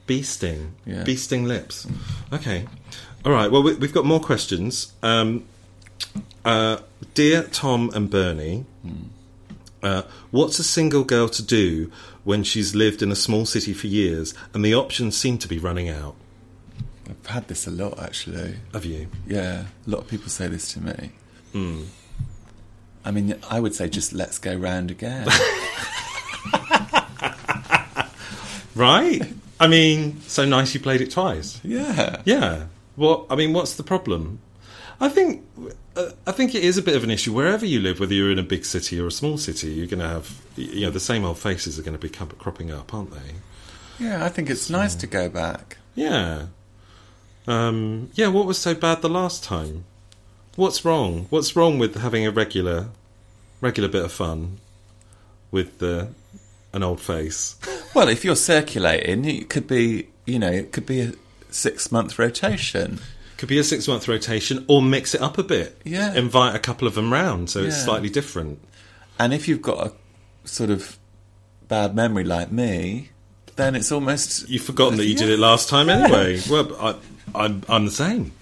Bee 0.09 0.23
sting. 0.23 0.75
Yeah. 0.85 1.05
Bee 1.05 1.15
sting 1.15 1.45
lips. 1.45 1.87
Okay. 2.33 2.67
All 3.25 3.31
right. 3.31 3.49
Well, 3.49 3.63
we, 3.63 3.75
we've 3.75 3.93
got 3.93 4.05
more 4.05 4.19
questions. 4.19 4.93
Um, 5.05 5.45
uh, 6.45 6.79
dear 7.15 7.45
Tom 7.45 7.91
and 7.95 8.11
Bernie, 8.11 8.65
uh, 9.83 10.03
what's 10.33 10.59
a 10.59 10.65
single 10.65 11.05
girl 11.05 11.29
to 11.29 11.43
do 11.43 11.93
when 12.25 12.43
she's 12.43 12.75
lived 12.75 13.03
in 13.03 13.13
a 13.13 13.15
small 13.17 13.47
city 13.47 13.73
for 13.73 13.87
years 13.87 14.35
and 14.53 14.65
the 14.65 14.75
options 14.75 15.17
seem 15.17 15.39
to 15.39 15.47
be 15.47 15.59
running 15.59 15.89
out? 15.89 16.17
I've 17.09 17.27
had 17.27 17.49
this 17.49 17.67
a 17.67 17.71
lot 17.71 18.01
actually. 18.01 18.57
Have 18.73 18.85
you? 18.85 19.09
Yeah, 19.27 19.67
a 19.87 19.91
lot 19.91 20.01
of 20.01 20.09
people 20.09 20.29
say 20.31 20.49
this 20.49 20.73
to 20.73 20.81
me. 20.81 21.13
Hmm. 21.53 21.83
I 23.05 23.11
mean, 23.11 23.39
I 23.49 23.61
would 23.61 23.75
say 23.75 23.89
just 23.89 24.13
let's 24.13 24.39
go 24.39 24.55
round 24.55 24.91
again. 24.91 25.29
Right. 28.79 29.23
I 29.61 29.67
mean, 29.67 30.21
so 30.23 30.45
nice 30.45 30.75
you 30.75 30.81
played 30.81 31.01
it 31.01 31.11
twice. 31.11 31.61
yeah. 31.65 32.23
Yeah. 32.25 32.67
Well, 32.97 33.27
I 33.31 33.37
mean, 33.37 33.53
what's 33.53 33.75
the 33.75 33.85
problem? 33.85 34.41
I 35.01 35.09
think 35.09 35.45
uh, 35.97 36.11
I 36.27 36.33
think 36.33 36.55
it 36.55 36.65
is 36.65 36.77
a 36.79 36.83
bit 36.83 36.97
of 36.97 37.05
an 37.05 37.11
issue 37.11 37.33
wherever 37.33 37.65
you 37.65 37.81
live, 37.81 38.01
whether 38.01 38.13
you're 38.15 38.33
in 38.33 38.39
a 38.39 38.45
big 38.45 38.65
city 38.65 38.99
or 39.01 39.07
a 39.07 39.13
small 39.13 39.39
city. 39.39 39.69
You're 39.71 39.87
going 39.87 40.01
to 40.01 40.09
have, 40.09 40.43
you 40.57 40.83
know, 40.83 40.91
the 40.91 41.01
same 41.01 41.25
old 41.25 41.39
faces 41.39 41.79
are 41.79 41.83
going 41.83 41.97
to 41.97 42.01
be 42.01 42.09
cropping 42.09 42.73
up, 42.73 42.93
aren't 42.93 43.13
they? 43.13 44.05
Yeah, 44.05 44.25
I 44.25 44.29
think 44.29 44.51
it's 44.51 44.69
nice 44.71 44.95
to 44.97 45.07
go 45.07 45.29
back. 45.29 45.79
Yeah. 45.95 46.47
Um, 47.47 48.11
yeah. 48.15 48.29
What 48.29 48.47
was 48.47 48.59
so 48.59 48.75
bad 48.75 49.03
the 49.03 49.09
last 49.09 49.45
time? 49.45 49.85
What's 50.57 50.85
wrong? 50.85 51.27
What's 51.31 51.55
wrong 51.55 51.79
with 51.79 51.95
having 51.97 52.27
a 52.27 52.33
regular, 52.33 52.89
regular 53.61 53.89
bit 53.89 54.05
of 54.05 54.13
fun 54.13 54.59
with 55.53 55.79
the 55.79 56.09
an 56.73 56.83
old 56.83 57.01
face? 57.01 57.57
Well, 57.95 58.09
if 58.09 58.25
you're 58.25 58.37
circulating, 58.37 59.25
it 59.25 59.49
could 59.49 59.67
be, 59.67 60.09
you 60.27 60.39
know, 60.39 60.51
it 60.51 60.73
could 60.73 60.87
be 60.87 61.01
a 61.01 61.13
six 61.51 61.91
month 61.91 62.19
rotation. 62.19 63.01
Could 63.37 63.49
be 63.49 63.59
a 63.59 63.65
six 63.65 63.87
month 63.87 64.09
rotation, 64.09 64.65
or 64.69 64.83
mix 64.83 65.15
it 65.15 65.21
up 65.23 65.39
a 65.39 65.43
bit. 65.43 65.81
Yeah. 65.85 66.15
Invite 66.15 66.55
a 66.55 66.59
couple 66.59 66.89
of 66.89 66.95
them 66.95 67.13
round, 67.13 67.51
so 67.51 67.61
it's 67.61 67.83
slightly 67.85 68.11
different. 68.11 68.61
And 69.19 69.33
if 69.33 69.49
you've 69.49 69.63
got 69.63 69.87
a 69.87 69.93
sort 70.49 70.71
of 70.71 70.99
bad 71.69 71.95
memory 71.95 72.25
like 72.25 72.51
me, 72.51 73.11
then 73.57 73.75
it's 73.75 73.93
almost. 73.93 74.49
You've 74.49 74.63
forgotten 74.63 74.97
that 74.99 75.07
you 75.07 75.15
did 75.15 75.29
it 75.29 75.39
last 75.39 75.69
time 75.69 75.89
anyway. 75.89 76.41
Well, 76.51 76.75
I, 76.81 76.95
I'm, 77.35 77.63
I'm 77.69 77.85
the 77.85 77.91
same. 77.91 78.33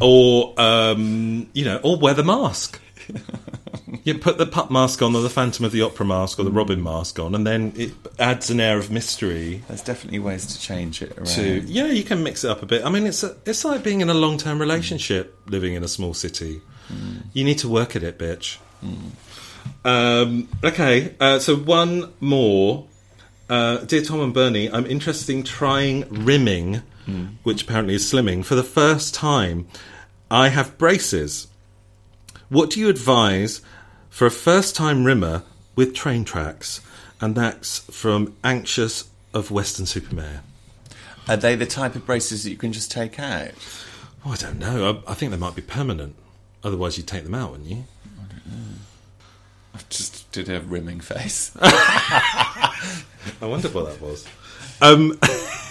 Or, 0.00 0.54
um, 0.60 1.48
you 1.52 1.64
know, 1.64 1.80
or 1.82 1.98
wear 1.98 2.14
the 2.14 2.24
mask. 2.24 2.80
you 4.04 4.18
put 4.18 4.38
the 4.38 4.46
pup 4.46 4.70
mask 4.70 5.02
on, 5.02 5.14
or 5.14 5.22
the 5.22 5.30
Phantom 5.30 5.64
of 5.64 5.72
the 5.72 5.82
Opera 5.82 6.06
mask, 6.06 6.38
or 6.38 6.44
the 6.44 6.50
Robin 6.50 6.82
mask 6.82 7.18
on, 7.18 7.34
and 7.34 7.46
then 7.46 7.72
it 7.76 7.92
adds 8.18 8.50
an 8.50 8.60
air 8.60 8.78
of 8.78 8.90
mystery. 8.90 9.62
There's 9.68 9.82
definitely 9.82 10.18
ways 10.18 10.46
to 10.46 10.60
change 10.60 11.02
it 11.02 11.16
around. 11.16 11.26
To 11.26 11.60
yeah, 11.60 11.86
you 11.86 12.04
can 12.04 12.22
mix 12.22 12.44
it 12.44 12.50
up 12.50 12.62
a 12.62 12.66
bit. 12.66 12.84
I 12.84 12.90
mean, 12.90 13.06
it's 13.06 13.22
a, 13.22 13.36
it's 13.44 13.64
like 13.64 13.82
being 13.82 14.00
in 14.00 14.10
a 14.10 14.14
long 14.14 14.38
term 14.38 14.58
relationship, 14.58 15.38
living 15.46 15.74
in 15.74 15.82
a 15.84 15.88
small 15.88 16.14
city. 16.14 16.60
You 17.32 17.44
need 17.44 17.58
to 17.58 17.68
work 17.68 17.96
at 17.96 18.02
it, 18.02 18.18
bitch. 18.18 18.58
Um, 19.84 20.48
okay, 20.62 21.14
uh, 21.20 21.38
so 21.38 21.56
one 21.56 22.12
more. 22.20 22.86
Uh, 23.48 23.78
Dear 23.78 24.02
Tom 24.02 24.20
and 24.20 24.34
Bernie, 24.34 24.70
I'm 24.70 24.86
interested 24.86 25.34
in 25.34 25.44
trying 25.44 26.04
rimming, 26.10 26.82
which 27.44 27.62
apparently 27.62 27.94
is 27.94 28.04
slimming, 28.10 28.44
for 28.44 28.54
the 28.54 28.64
first 28.64 29.14
time. 29.14 29.66
I 30.28 30.48
have 30.48 30.76
braces. 30.78 31.46
What 32.48 32.70
do 32.70 32.80
you 32.80 32.88
advise 32.88 33.60
for 34.08 34.26
a 34.26 34.30
first 34.30 34.76
time 34.76 35.04
rimmer 35.04 35.42
with 35.74 35.94
train 35.94 36.24
tracks? 36.24 36.80
And 37.20 37.34
that's 37.34 37.80
from 37.90 38.36
Anxious 38.44 39.08
of 39.34 39.50
Weston-super-Mare. 39.50 40.42
Are 41.28 41.36
they 41.36 41.56
the 41.56 41.66
type 41.66 41.96
of 41.96 42.06
braces 42.06 42.44
that 42.44 42.50
you 42.50 42.56
can 42.56 42.72
just 42.72 42.90
take 42.90 43.18
out? 43.18 43.50
Oh, 44.24 44.32
I 44.32 44.36
don't 44.36 44.58
know. 44.58 45.02
I, 45.06 45.12
I 45.12 45.14
think 45.14 45.32
they 45.32 45.38
might 45.38 45.56
be 45.56 45.62
permanent. 45.62 46.14
Otherwise, 46.62 46.96
you'd 46.96 47.08
take 47.08 47.24
them 47.24 47.34
out, 47.34 47.52
wouldn't 47.52 47.68
you? 47.68 47.84
I 49.74 49.80
just 49.88 50.30
did 50.30 50.48
a 50.48 50.60
rimming 50.60 51.00
face. 51.00 51.52
I 51.60 52.72
wonder 53.42 53.68
what 53.68 53.86
that 53.86 54.00
was. 54.00 54.26
Um, 54.80 55.18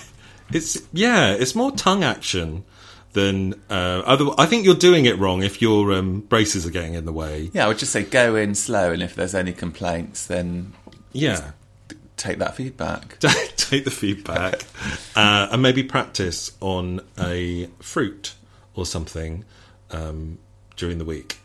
it's 0.52 0.82
yeah, 0.92 1.34
it's 1.34 1.56
more 1.56 1.72
tongue 1.72 2.04
action 2.04 2.66
than 3.16 3.56
uh, 3.70 4.04
other. 4.06 4.26
I 4.38 4.46
think 4.46 4.66
you're 4.66 4.76
doing 4.76 5.06
it 5.06 5.18
wrong 5.18 5.42
if 5.42 5.62
your 5.62 5.94
um, 5.94 6.20
braces 6.20 6.68
are 6.68 6.70
getting 6.70 6.94
in 6.94 7.06
the 7.06 7.14
way. 7.14 7.50
yeah, 7.54 7.66
I 7.66 7.68
would 7.68 7.80
just 7.80 7.92
say 7.92 8.04
go 8.04 8.36
in 8.36 8.54
slow, 8.54 8.92
and 8.92 9.02
if 9.02 9.16
there's 9.16 9.34
any 9.34 9.54
complaints, 9.54 10.28
then 10.28 10.74
Yeah, 11.14 11.52
take 12.18 12.38
that 12.40 12.56
feedback. 12.56 13.18
take 13.56 13.86
the 13.86 13.92
feedback 13.92 14.62
uh, 15.16 15.48
and 15.52 15.62
maybe 15.62 15.82
practice 15.82 16.52
on 16.62 17.02
a 17.18 17.68
fruit 17.80 18.36
or 18.76 18.86
something 18.86 19.46
um, 19.92 20.38
during 20.76 20.98
the 20.98 21.06
week. 21.06 21.40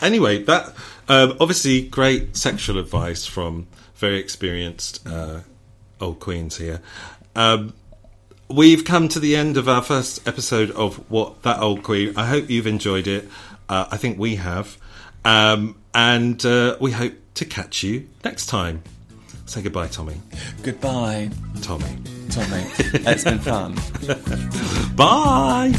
Anyway, 0.00 0.42
that 0.44 0.74
um, 1.08 1.36
obviously 1.38 1.82
great 1.82 2.34
sexual 2.34 2.78
advice 2.78 3.26
from 3.26 3.66
very 3.94 4.18
experienced 4.18 5.06
uh, 5.06 5.40
old 6.00 6.18
queens 6.18 6.56
here. 6.56 6.80
Um, 7.36 7.74
we've 8.50 8.84
come 8.84 9.08
to 9.08 9.20
the 9.20 9.36
end 9.36 9.56
of 9.56 9.68
our 9.68 9.82
first 9.82 10.26
episode 10.26 10.70
of 10.72 10.96
What 11.10 11.42
That 11.42 11.60
Old 11.60 11.82
Queen. 11.82 12.14
I 12.16 12.26
hope 12.26 12.50
you've 12.50 12.66
enjoyed 12.66 13.06
it. 13.06 13.28
Uh, 13.68 13.86
I 13.90 13.96
think 13.96 14.18
we 14.18 14.36
have. 14.36 14.76
Um, 15.24 15.76
and 15.94 16.44
uh, 16.44 16.76
we 16.80 16.92
hope 16.92 17.14
to 17.34 17.44
catch 17.44 17.82
you 17.82 18.08
next 18.24 18.46
time. 18.46 18.82
Say 19.46 19.62
goodbye, 19.62 19.88
Tommy. 19.88 20.20
Goodbye, 20.62 21.30
Tommy. 21.62 21.98
Tommy. 22.30 22.64
it's 22.78 23.24
been 23.24 23.38
fun. 23.38 23.74
Bye. 24.96 25.72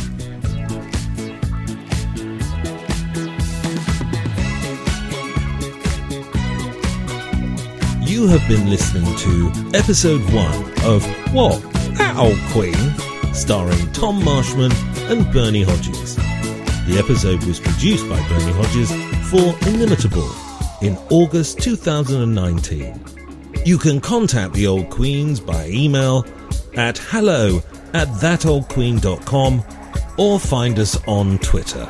You 8.01 8.27
have 8.27 8.45
been 8.49 8.69
listening 8.69 9.15
to 9.15 9.51
episode 9.73 10.21
one 10.33 10.73
of 10.83 11.05
What? 11.33 11.70
That 11.97 12.17
Old 12.17 12.39
Queen, 12.51 13.33
starring 13.33 13.91
Tom 13.93 14.23
Marshman 14.23 14.71
and 15.09 15.31
Bernie 15.31 15.63
Hodges. 15.63 16.15
The 16.87 16.97
episode 16.97 17.43
was 17.43 17.59
produced 17.59 18.07
by 18.09 18.17
Bernie 18.27 18.51
Hodges 18.53 18.91
for 19.29 19.55
Inimitable 19.67 20.29
in 20.81 20.97
August 21.09 21.59
2019. 21.59 23.03
You 23.65 23.77
can 23.77 24.01
contact 24.01 24.53
the 24.53 24.67
Old 24.67 24.89
Queens 24.89 25.39
by 25.39 25.67
email 25.67 26.25
at 26.75 26.97
hello 26.97 27.61
at 27.93 28.07
thatoldqueen.com 28.07 29.63
or 30.17 30.39
find 30.39 30.79
us 30.79 30.97
on 31.07 31.37
Twitter. 31.39 31.89